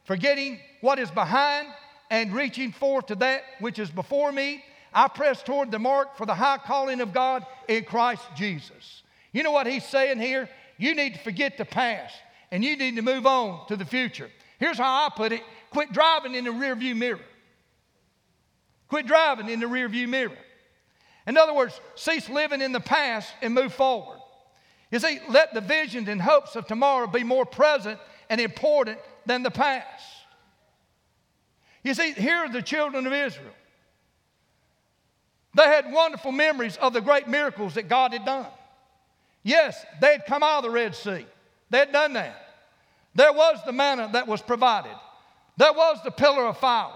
[0.05, 1.69] forgetting what is behind
[2.11, 6.27] and reaching forth to that which is before me, I press toward the mark for
[6.27, 9.03] the high calling of God in Christ Jesus.
[9.33, 10.49] You know what he's saying here?
[10.79, 12.15] You need to forget the past
[12.51, 14.31] and you need to move on to the future.
[14.59, 17.21] Here's how I put it quit driving in the rearview mirror.
[18.89, 20.39] Quit driving in the rearview mirror.
[21.27, 24.18] In other words, cease living in the past and move forward.
[24.91, 27.99] You see, let the visions and hopes of tomorrow be more present
[28.31, 30.05] and important than the past.
[31.83, 33.53] You see, here are the children of Israel.
[35.55, 38.47] They had wonderful memories of the great miracles that God had done.
[39.43, 41.27] Yes, they had come out of the Red Sea,
[41.71, 42.37] they had done that.
[43.15, 44.95] There was the manna that was provided,
[45.57, 46.93] there was the pillar of fire,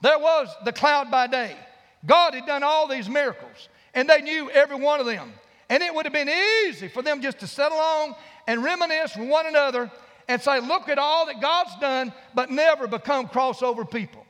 [0.00, 1.56] there was the cloud by day.
[2.06, 5.32] God had done all these miracles, and they knew every one of them.
[5.74, 6.30] And it would have been
[6.68, 8.14] easy for them just to sit along
[8.46, 9.90] and reminisce with one another
[10.28, 14.24] and say, Look at all that God's done, but never become crossover people.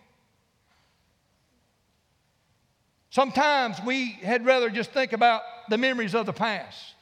[3.11, 6.95] Sometimes we had rather just think about the memories of the past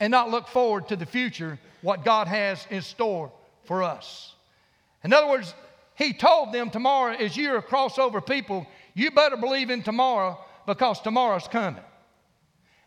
[0.00, 3.30] and not look forward to the future, what God has in store
[3.66, 4.34] for us.
[5.04, 5.54] In other words,
[5.94, 11.00] He told them tomorrow, as you're a crossover people, you better believe in tomorrow because
[11.00, 11.84] tomorrow's coming.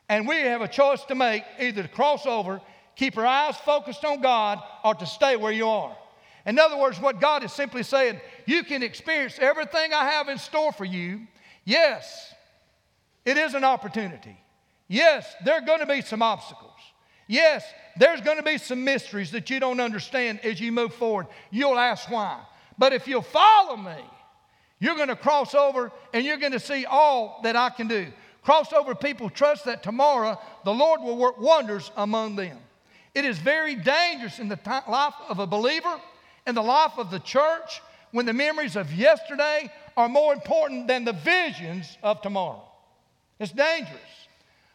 [0.09, 2.59] And we have a choice to make either to cross over,
[2.95, 5.95] keep our eyes focused on God, or to stay where you are.
[6.45, 10.39] In other words, what God is simply saying, you can experience everything I have in
[10.39, 11.21] store for you.
[11.63, 12.33] Yes,
[13.23, 14.35] it is an opportunity.
[14.87, 16.73] Yes, there are going to be some obstacles.
[17.27, 17.63] Yes,
[17.97, 21.27] there's going to be some mysteries that you don't understand as you move forward.
[21.51, 22.41] You'll ask why.
[22.79, 24.01] But if you'll follow me,
[24.79, 28.07] you're going to cross over and you're going to see all that I can do.
[28.45, 32.57] Crossover people trust that tomorrow the Lord will work wonders among them.
[33.13, 35.99] It is very dangerous in the life of a believer,
[36.47, 41.05] in the life of the church, when the memories of yesterday are more important than
[41.05, 42.63] the visions of tomorrow.
[43.39, 43.99] It's dangerous.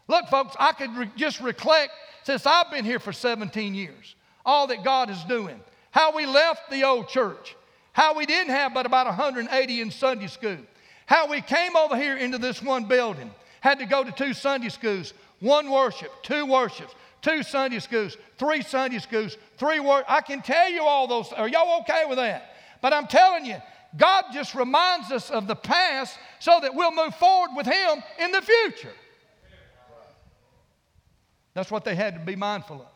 [0.08, 1.92] Look, folks, I could re- just recollect
[2.24, 4.14] since I've been here for 17 years
[4.46, 5.58] all that God is doing.
[5.90, 7.56] How we left the old church,
[7.92, 10.58] how we didn't have but about 180 in Sunday school,
[11.06, 13.30] how we came over here into this one building
[13.64, 18.60] had to go to two Sunday schools, one worship, two worships, two Sunday schools, three
[18.60, 20.04] Sunday schools, three work.
[20.06, 21.32] I can tell you all those.
[21.32, 22.56] Are y'all okay with that?
[22.82, 23.56] But I'm telling you,
[23.96, 28.32] God just reminds us of the past so that we'll move forward with Him in
[28.32, 28.92] the future.
[31.54, 32.88] That's what they had to be mindful of.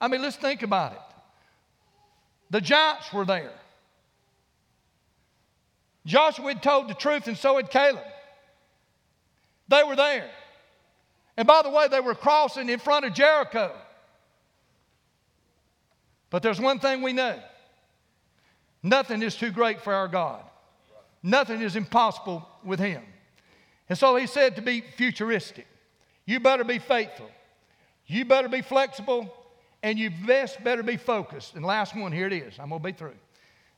[0.00, 0.98] I mean, let's think about it.
[2.50, 3.54] The giants were there.
[6.06, 8.04] Joshua had told the truth, and so had Caleb.
[9.72, 10.28] They were there.
[11.34, 13.74] And by the way, they were crossing in front of Jericho.
[16.28, 17.38] But there's one thing we know
[18.82, 20.42] nothing is too great for our God,
[21.22, 23.02] nothing is impossible with Him.
[23.88, 25.66] And so He said to be futuristic.
[26.26, 27.30] You better be faithful,
[28.06, 29.34] you better be flexible,
[29.82, 31.54] and you best better be focused.
[31.54, 32.58] And last one, here it is.
[32.58, 33.16] I'm going to be through.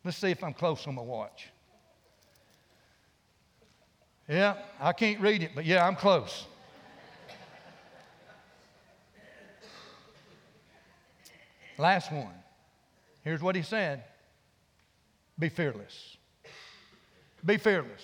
[0.02, 1.50] Let's see if I'm close on my watch.
[4.28, 6.46] Yeah, I can't read it, but yeah, I'm close.
[11.76, 12.32] Last one.
[13.22, 14.04] Here's what he said
[15.38, 16.16] Be fearless.
[17.44, 18.02] Be fearless.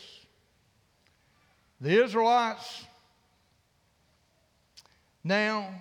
[1.81, 2.85] The Israelites
[5.25, 5.73] now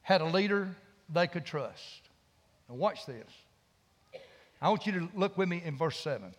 [0.00, 0.74] had a leader
[1.12, 2.00] they could trust.
[2.68, 3.28] Now, watch this.
[4.60, 6.32] I want you to look with me in verse 7.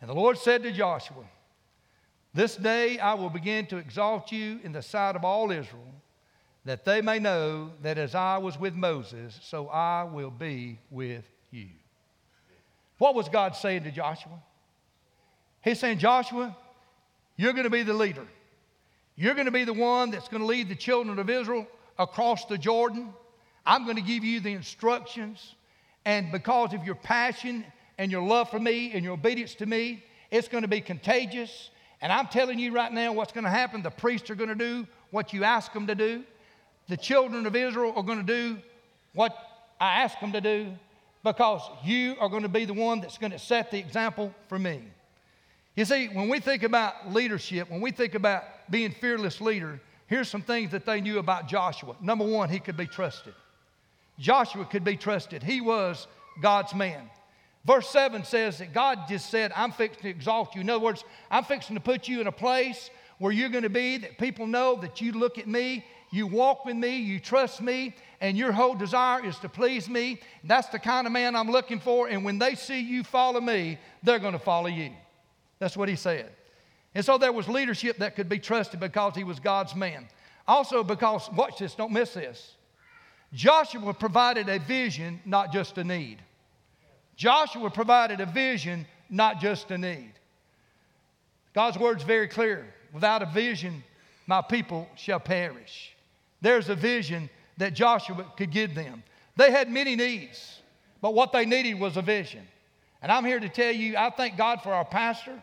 [0.00, 1.24] And the Lord said to Joshua,
[2.34, 5.94] This day I will begin to exalt you in the sight of all Israel,
[6.64, 11.24] that they may know that as I was with Moses, so I will be with
[11.50, 11.68] you.
[12.98, 14.42] What was God saying to Joshua?
[15.62, 16.56] He's saying, Joshua,
[17.36, 18.26] you're going to be the leader.
[19.16, 21.66] You're going to be the one that's going to lead the children of Israel
[21.98, 23.12] across the Jordan.
[23.64, 25.54] I'm going to give you the instructions.
[26.04, 27.64] And because of your passion
[27.98, 31.70] and your love for me and your obedience to me, it's going to be contagious.
[32.00, 33.82] And I'm telling you right now what's going to happen.
[33.82, 36.24] The priests are going to do what you ask them to do.
[36.88, 38.58] The children of Israel are going to do
[39.14, 39.36] what
[39.80, 40.72] I ask them to do
[41.24, 44.58] because you are going to be the one that's going to set the example for
[44.58, 44.82] me.
[45.74, 50.28] You see, when we think about leadership, when we think about being fearless leader, here's
[50.28, 51.96] some things that they knew about Joshua.
[52.00, 53.34] Number one, he could be trusted.
[54.18, 55.42] Joshua could be trusted.
[55.42, 56.06] He was
[56.40, 57.10] God's man.
[57.66, 60.60] Verse 7 says that God just said, I'm fixing to exalt you.
[60.60, 63.70] In other words, I'm fixing to put you in a place where you're going to
[63.70, 67.60] be that people know that you look at me you walk with me, you trust
[67.60, 70.20] me, and your whole desire is to please me.
[70.44, 72.08] That's the kind of man I'm looking for.
[72.08, 74.92] And when they see you follow me, they're going to follow you.
[75.58, 76.30] That's what he said.
[76.94, 80.08] And so there was leadership that could be trusted because he was God's man.
[80.48, 82.54] Also, because, watch this, don't miss this.
[83.32, 86.18] Joshua provided a vision, not just a need.
[87.16, 90.12] Joshua provided a vision, not just a need.
[91.54, 92.66] God's word's very clear.
[92.92, 93.82] Without a vision,
[94.26, 95.94] my people shall perish.
[96.40, 99.02] There's a vision that Joshua could give them.
[99.36, 100.60] They had many needs,
[101.00, 102.46] but what they needed was a vision.
[103.02, 105.42] And I'm here to tell you, I thank God for our pastor.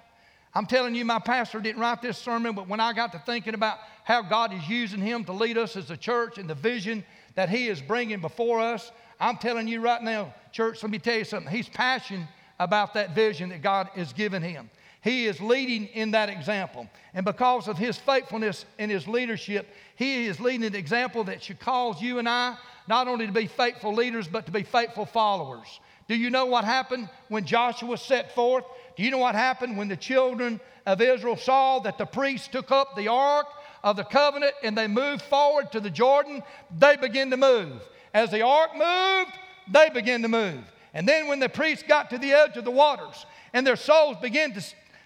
[0.55, 3.55] I'm telling you, my pastor didn't write this sermon, but when I got to thinking
[3.55, 7.03] about how God is using him to lead us as a church and the vision
[7.36, 8.91] that he is bringing before us,
[9.24, 11.49] I'm telling you right now, church, let me tell you something.
[11.49, 12.28] He's passionate
[12.59, 14.69] about that vision that God has given him.
[15.01, 16.88] He is leading in that example.
[17.13, 21.61] And because of his faithfulness in his leadership, he is leading an example that should
[21.61, 22.57] cause you and I
[22.89, 25.80] not only to be faithful leaders, but to be faithful followers.
[26.09, 28.65] Do you know what happened when Joshua set forth?
[28.97, 32.71] Do you know what happened when the children of Israel saw that the priests took
[32.71, 33.47] up the ark
[33.86, 36.43] of the covenant and they moved forward to the Jordan?
[36.78, 37.82] They began to move.
[38.14, 39.32] As the ark moved,
[39.72, 40.61] they began to move.
[40.93, 44.18] And then when the priests got to the edge of the waters and their soles
[44.22, 44.64] began to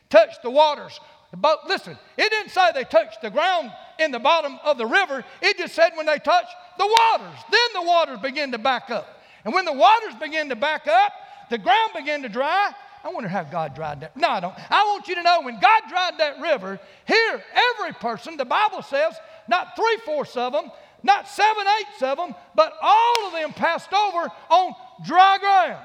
[0.10, 1.00] touch the waters,
[1.36, 5.24] but listen, it didn't say they touched the ground in the bottom of the river.
[5.42, 9.22] It just said when they touched the waters, then the waters began to back up.
[9.44, 11.14] And when the waters began to back up,
[11.50, 12.72] the ground began to dry.
[13.04, 14.18] I wonder how God dried that.
[14.18, 14.56] No, I don't.
[14.70, 17.44] I want you to know when God dried that river, here,
[17.80, 19.16] every person, the Bible says,
[19.48, 20.72] not three fourths of them,
[21.08, 25.84] not seven eighths of them, but all of them passed over on dry ground.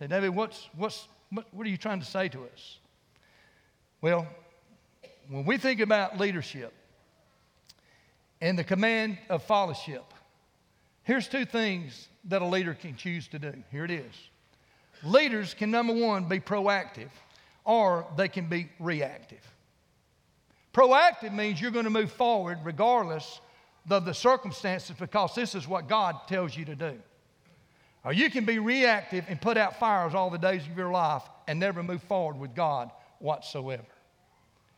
[0.00, 2.78] Say, David, what's, what's, what, what are you trying to say to us?
[4.00, 4.26] Well,
[5.28, 6.72] when we think about leadership
[8.40, 10.04] and the command of fellowship,
[11.02, 13.52] here's two things that a leader can choose to do.
[13.70, 14.14] Here it is.
[15.02, 17.10] Leaders can, number one, be proactive
[17.64, 19.40] or they can be reactive.
[20.76, 23.40] Proactive means you're going to move forward regardless
[23.88, 26.98] of the circumstances because this is what God tells you to do.
[28.04, 31.22] Or you can be reactive and put out fires all the days of your life
[31.48, 33.86] and never move forward with God whatsoever.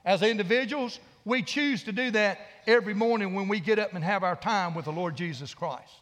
[0.04, 2.38] As individuals, we choose to do that
[2.68, 5.92] every morning when we get up and have our time with the Lord Jesus Christ.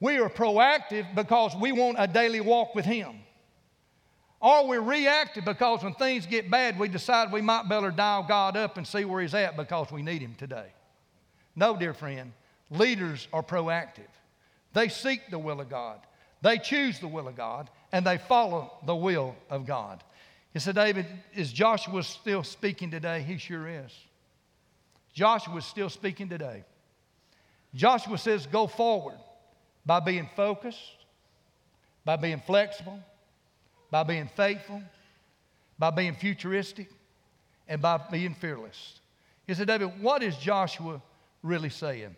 [0.00, 3.20] We are proactive because we want a daily walk with Him.
[4.40, 8.56] Or we're reactive because when things get bad, we decide we might better dial God
[8.56, 10.66] up and see where He's at because we need Him today.
[11.54, 12.32] No, dear friend,
[12.70, 14.10] leaders are proactive.
[14.74, 16.00] They seek the will of God,
[16.42, 20.02] they choose the will of God, and they follow the will of God.
[20.52, 23.22] You said, David, is Joshua still speaking today?
[23.22, 23.92] He sure is.
[25.12, 26.64] Joshua is still speaking today.
[27.74, 29.18] Joshua says, go forward
[29.84, 30.78] by being focused,
[32.04, 32.98] by being flexible,
[33.90, 34.82] by being faithful,
[35.78, 36.90] by being futuristic,
[37.68, 39.00] and by being fearless.
[39.46, 41.00] You said, David, what is Joshua
[41.42, 42.16] really saying?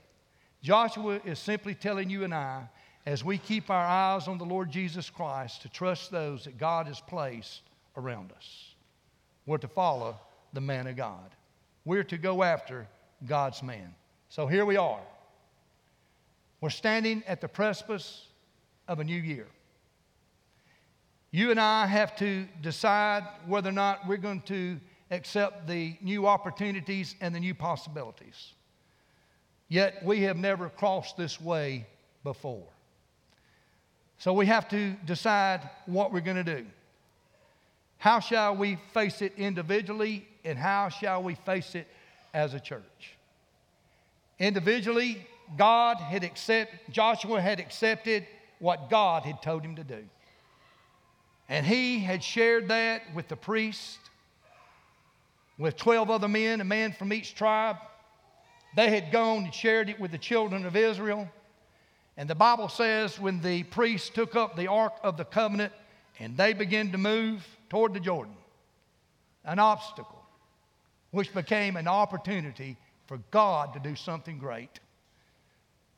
[0.62, 2.68] Joshua is simply telling you and I,
[3.06, 6.86] as we keep our eyes on the Lord Jesus Christ, to trust those that God
[6.86, 7.62] has placed
[7.96, 8.74] around us.
[9.46, 10.18] We're to follow
[10.52, 11.30] the man of God.
[11.84, 12.86] We're to go after
[13.26, 13.94] God's man.
[14.28, 15.00] So here we are.
[16.60, 18.26] We're standing at the precipice
[18.88, 19.46] of a new year.
[21.30, 26.26] You and I have to decide whether or not we're going to accept the new
[26.26, 28.52] opportunities and the new possibilities.
[29.68, 31.86] Yet we have never crossed this way
[32.24, 32.66] before.
[34.18, 36.66] So we have to decide what we're going to do.
[37.98, 41.86] How shall we face it individually, and how shall we face it
[42.32, 43.16] as a church?
[44.38, 45.26] Individually,
[45.56, 48.26] God had accepted, Joshua had accepted
[48.60, 50.04] what God had told him to do.
[51.48, 53.98] And he had shared that with the priest,
[55.56, 57.76] with 12 other men, a man from each tribe.
[58.76, 61.28] They had gone and shared it with the children of Israel.
[62.16, 65.72] And the Bible says when the priest took up the Ark of the Covenant
[66.18, 68.34] and they began to move toward the Jordan,
[69.44, 70.22] an obstacle,
[71.12, 72.76] which became an opportunity
[73.06, 74.80] for God to do something great.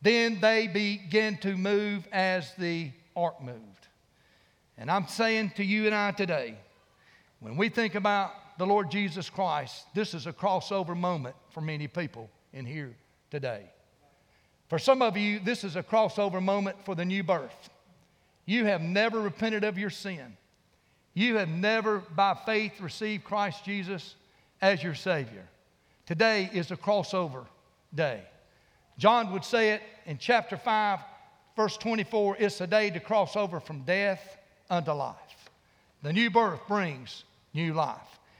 [0.02, 3.88] Then they began to move as the ark moved.
[4.80, 6.56] And I'm saying to you and I today,
[7.38, 11.86] when we think about the Lord Jesus Christ, this is a crossover moment for many
[11.86, 12.96] people in here
[13.30, 13.64] today.
[14.70, 17.68] For some of you, this is a crossover moment for the new birth.
[18.46, 20.38] You have never repented of your sin.
[21.12, 24.14] You have never, by faith, received Christ Jesus
[24.62, 25.46] as your Savior.
[26.06, 27.44] Today is a crossover
[27.94, 28.22] day.
[28.96, 31.00] John would say it in chapter 5,
[31.54, 34.38] verse 24 it's a day to cross over from death
[34.70, 35.16] unto life.
[36.02, 37.98] The new birth brings new life.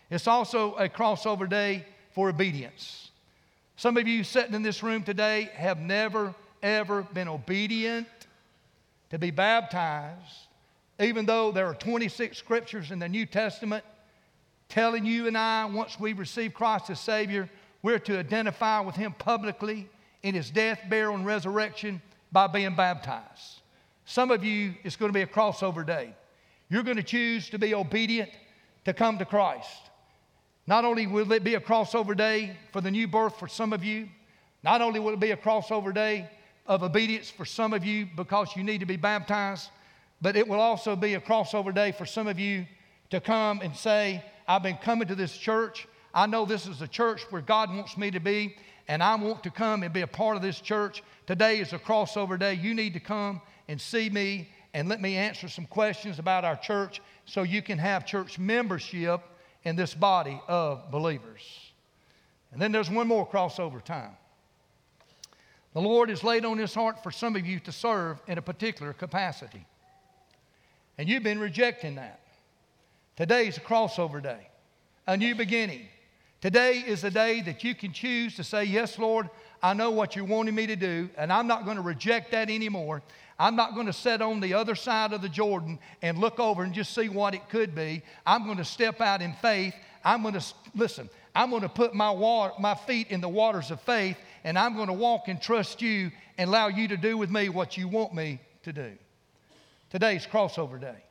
[0.09, 3.11] It's also a crossover day for obedience.
[3.77, 8.07] Some of you sitting in this room today have never, ever been obedient
[9.11, 10.47] to be baptized,
[10.99, 13.85] even though there are 26 scriptures in the New Testament
[14.69, 17.51] telling you and I, once we receive Christ as Savior,
[17.83, 19.89] we're to identify with Him publicly
[20.23, 22.01] in His death, burial, and resurrection
[22.33, 23.61] by being baptized.
[24.05, 26.15] Some of you, it's going to be a crossover day.
[26.71, 28.31] You're going to choose to be obedient
[28.85, 29.91] to come to Christ.
[30.67, 33.85] Not only will it be a crossover day for the new birth for some of
[33.85, 34.09] you,
[34.63, 36.31] not only will it be a crossover day
[36.67, 39.69] of obedience for some of you because you need to be baptized,
[40.23, 42.65] but it will also be a crossover day for some of you
[43.11, 45.89] to come and say, I've been coming to this church.
[46.15, 48.55] I know this is a church where God wants me to be,
[48.87, 51.03] and I want to come and be a part of this church.
[51.27, 52.55] Today is a crossover day.
[52.55, 56.57] You need to come and see me and let me answer some questions about our
[56.57, 59.21] church so you can have church membership
[59.65, 61.43] in this body of believers.
[62.53, 64.17] And then there's one more crossover time.
[65.73, 68.43] The Lord has laid on his heart for some of you to serve in a
[68.43, 69.65] particular capacity.
[70.99, 72.21] And you've been rejecting that.
[73.17, 74.49] Today is a crossover day,
[75.07, 75.87] a new beginning.
[76.41, 79.29] Today is the day that you can choose to say, Yes, Lord,
[79.63, 82.49] I know what you're wanting me to do, and I'm not going to reject that
[82.51, 83.03] anymore.
[83.39, 86.63] I'm not going to sit on the other side of the Jordan and look over
[86.63, 88.03] and just see what it could be.
[88.27, 89.75] I'm going to step out in faith.
[90.05, 90.45] I'm going to,
[90.75, 94.59] listen, I'm going to put my, water, my feet in the waters of faith, and
[94.59, 97.77] I'm going to walk and trust you and allow you to do with me what
[97.77, 98.93] you want me to do.
[99.91, 101.05] Today's crossover day.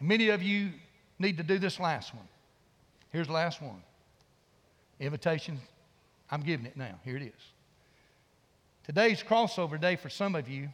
[0.00, 0.70] Many of you
[1.18, 2.26] need to do this last one.
[3.10, 3.82] Here's the last one.
[4.98, 5.60] Invitation,
[6.32, 6.98] I'm giving it now.
[7.04, 7.52] Here it is.
[8.84, 10.70] Today's crossover day for some of you.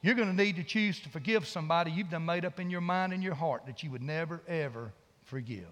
[0.00, 2.80] You're going to need to choose to forgive somebody you've done made up in your
[2.80, 4.92] mind and your heart that you would never, ever
[5.24, 5.68] forgive.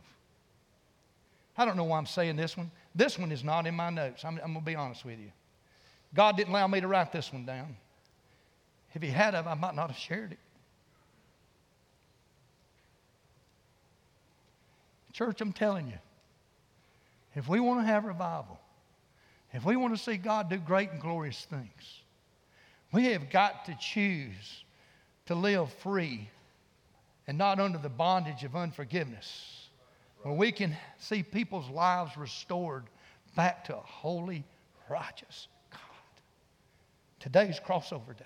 [1.57, 2.71] I don't know why I'm saying this one.
[2.95, 4.25] This one is not in my notes.
[4.25, 5.33] I'm, I'm going to be honest with you.
[6.15, 7.77] God didn't allow me to write this one down.
[8.95, 10.39] If He had, I might not have shared it.
[15.13, 15.99] Church, I'm telling you,
[17.35, 18.59] if we want to have revival,
[19.53, 22.03] if we want to see God do great and glorious things,
[22.93, 24.65] we have got to choose
[25.27, 26.29] to live free
[27.27, 29.69] and not under the bondage of unforgiveness,
[30.23, 32.85] where we can see people's lives restored
[33.37, 34.45] back to a holy,
[34.91, 35.81] righteous God.
[37.21, 38.25] Today's crossover day.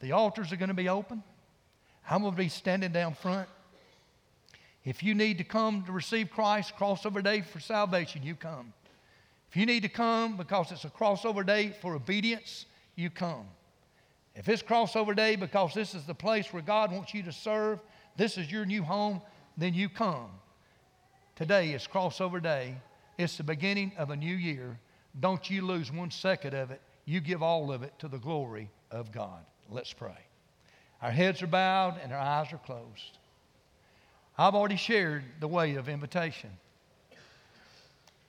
[0.00, 1.22] The altars are going to be open.
[2.08, 3.48] I'm going to be standing down front.
[4.86, 8.72] If you need to come to receive Christ, crossover day for salvation, you come.
[9.50, 13.48] If you need to come because it's a crossover day for obedience, you come.
[14.36, 17.80] If it's crossover day because this is the place where God wants you to serve,
[18.16, 19.20] this is your new home,
[19.56, 20.30] then you come.
[21.34, 22.76] Today is crossover day.
[23.18, 24.78] It's the beginning of a new year.
[25.18, 26.80] Don't you lose one second of it.
[27.06, 29.44] You give all of it to the glory of God.
[29.68, 30.26] Let's pray.
[31.02, 33.18] Our heads are bowed and our eyes are closed.
[34.38, 36.50] I've already shared the way of invitation.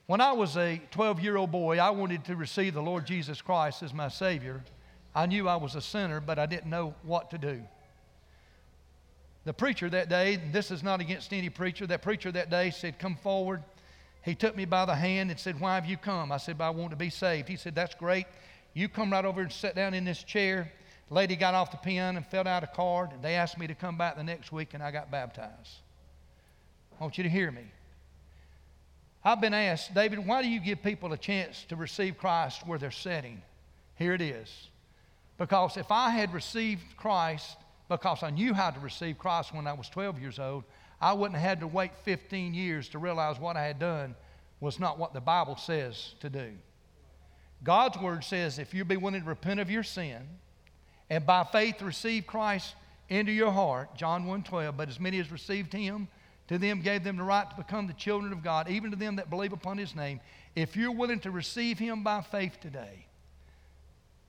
[0.06, 3.42] When I was a 12 year old boy, I wanted to receive the Lord Jesus
[3.42, 4.62] Christ as my Savior.
[5.14, 7.62] I knew I was a sinner, but I didn't know what to do.
[9.44, 12.98] The preacher that day, this is not against any preacher, that preacher that day said,
[12.98, 13.62] Come forward.
[14.22, 16.32] He took me by the hand and said, Why have you come?
[16.32, 17.48] I said, I want to be saved.
[17.48, 18.26] He said, That's great.
[18.72, 20.72] You come right over and sit down in this chair.
[21.08, 23.12] The lady got off the pen and filled out a card.
[23.12, 25.80] And they asked me to come back the next week, and I got baptized.
[26.98, 27.64] I want you to hear me.
[29.24, 32.78] I've been asked, David, why do you give people a chance to receive Christ where
[32.78, 33.42] they're sitting?
[33.96, 34.68] Here it is.
[35.36, 37.56] Because if I had received Christ
[37.88, 40.64] because I knew how to receive Christ when I was 12 years old,
[41.00, 44.14] I wouldn't have had to wait 15 years to realize what I had done
[44.60, 46.52] was not what the Bible says to do.
[47.62, 50.22] God's word says if you be willing to repent of your sin
[51.10, 52.74] and by faith receive Christ
[53.08, 56.08] into your heart, John 1:12, but as many as received him,
[56.48, 59.16] to them gave them the right to become the children of God, even to them
[59.16, 60.20] that believe upon his name.
[60.56, 63.06] If you're willing to receive him by faith today,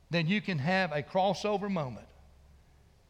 [0.10, 2.08] then you can have a crossover moment.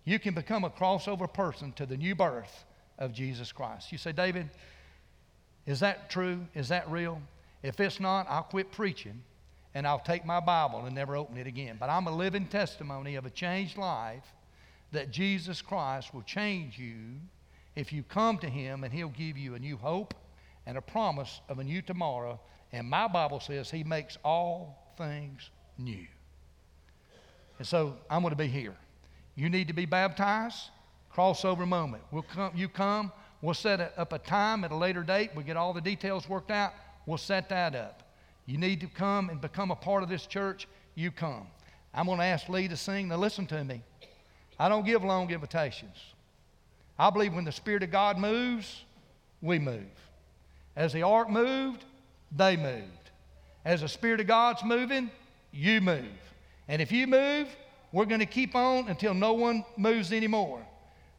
[0.06, 2.66] You can become a crossover person to the new birth
[2.98, 3.92] of Jesus Christ.
[3.92, 4.50] You say, David,
[5.66, 6.46] is that true?
[6.54, 7.22] Is that real?
[7.64, 9.24] If it's not, I'll quit preaching
[9.74, 11.78] and I'll take my Bible and never open it again.
[11.80, 14.26] But I'm a living testimony of a changed life
[14.92, 16.96] that Jesus Christ will change you
[17.76, 20.14] if you come to Him and He'll give you a new hope
[20.66, 22.40] and a promise of a new tomorrow.
[22.72, 26.06] And my Bible says He makes all things new.
[27.58, 28.76] And so I'm going to be here.
[29.36, 30.70] You need to be baptized,
[31.14, 32.04] crossover moment.
[32.12, 33.12] We'll come, you come,
[33.42, 35.32] we'll set up a time at a later date.
[35.36, 36.74] We'll get all the details worked out.
[37.06, 38.04] We'll set that up.
[38.46, 40.68] You need to come and become a part of this church.
[40.96, 41.48] You come.
[41.94, 43.08] I'm going to ask Lee to sing.
[43.08, 43.82] Now, listen to me.
[44.60, 45.98] I don't give long invitations.
[47.00, 48.84] I believe when the Spirit of God moves,
[49.42, 49.86] we move.
[50.76, 51.86] As the ark moved,
[52.36, 53.12] they moved.
[53.64, 55.10] As the Spirit of God's moving,
[55.54, 56.06] you move.
[56.68, 57.48] And if you move,
[57.94, 60.62] we're going to keep on until no one moves anymore.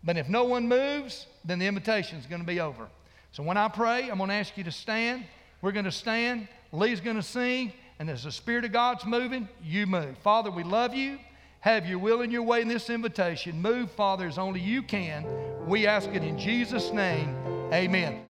[0.05, 2.89] But if no one moves, then the invitation is going to be over.
[3.33, 5.25] So when I pray, I'm going to ask you to stand.
[5.63, 6.49] We're going to stand.
[6.73, 7.73] Lee's going to sing.
[7.99, 10.19] And as the Spirit of God's moving, you move.
[10.19, 11.19] Father, we love you.
[11.61, 13.61] Have your will and your way in this invitation.
[13.61, 15.27] Move, Father, as only you can.
[15.67, 17.37] We ask it in Jesus' name.
[17.73, 18.27] Amen.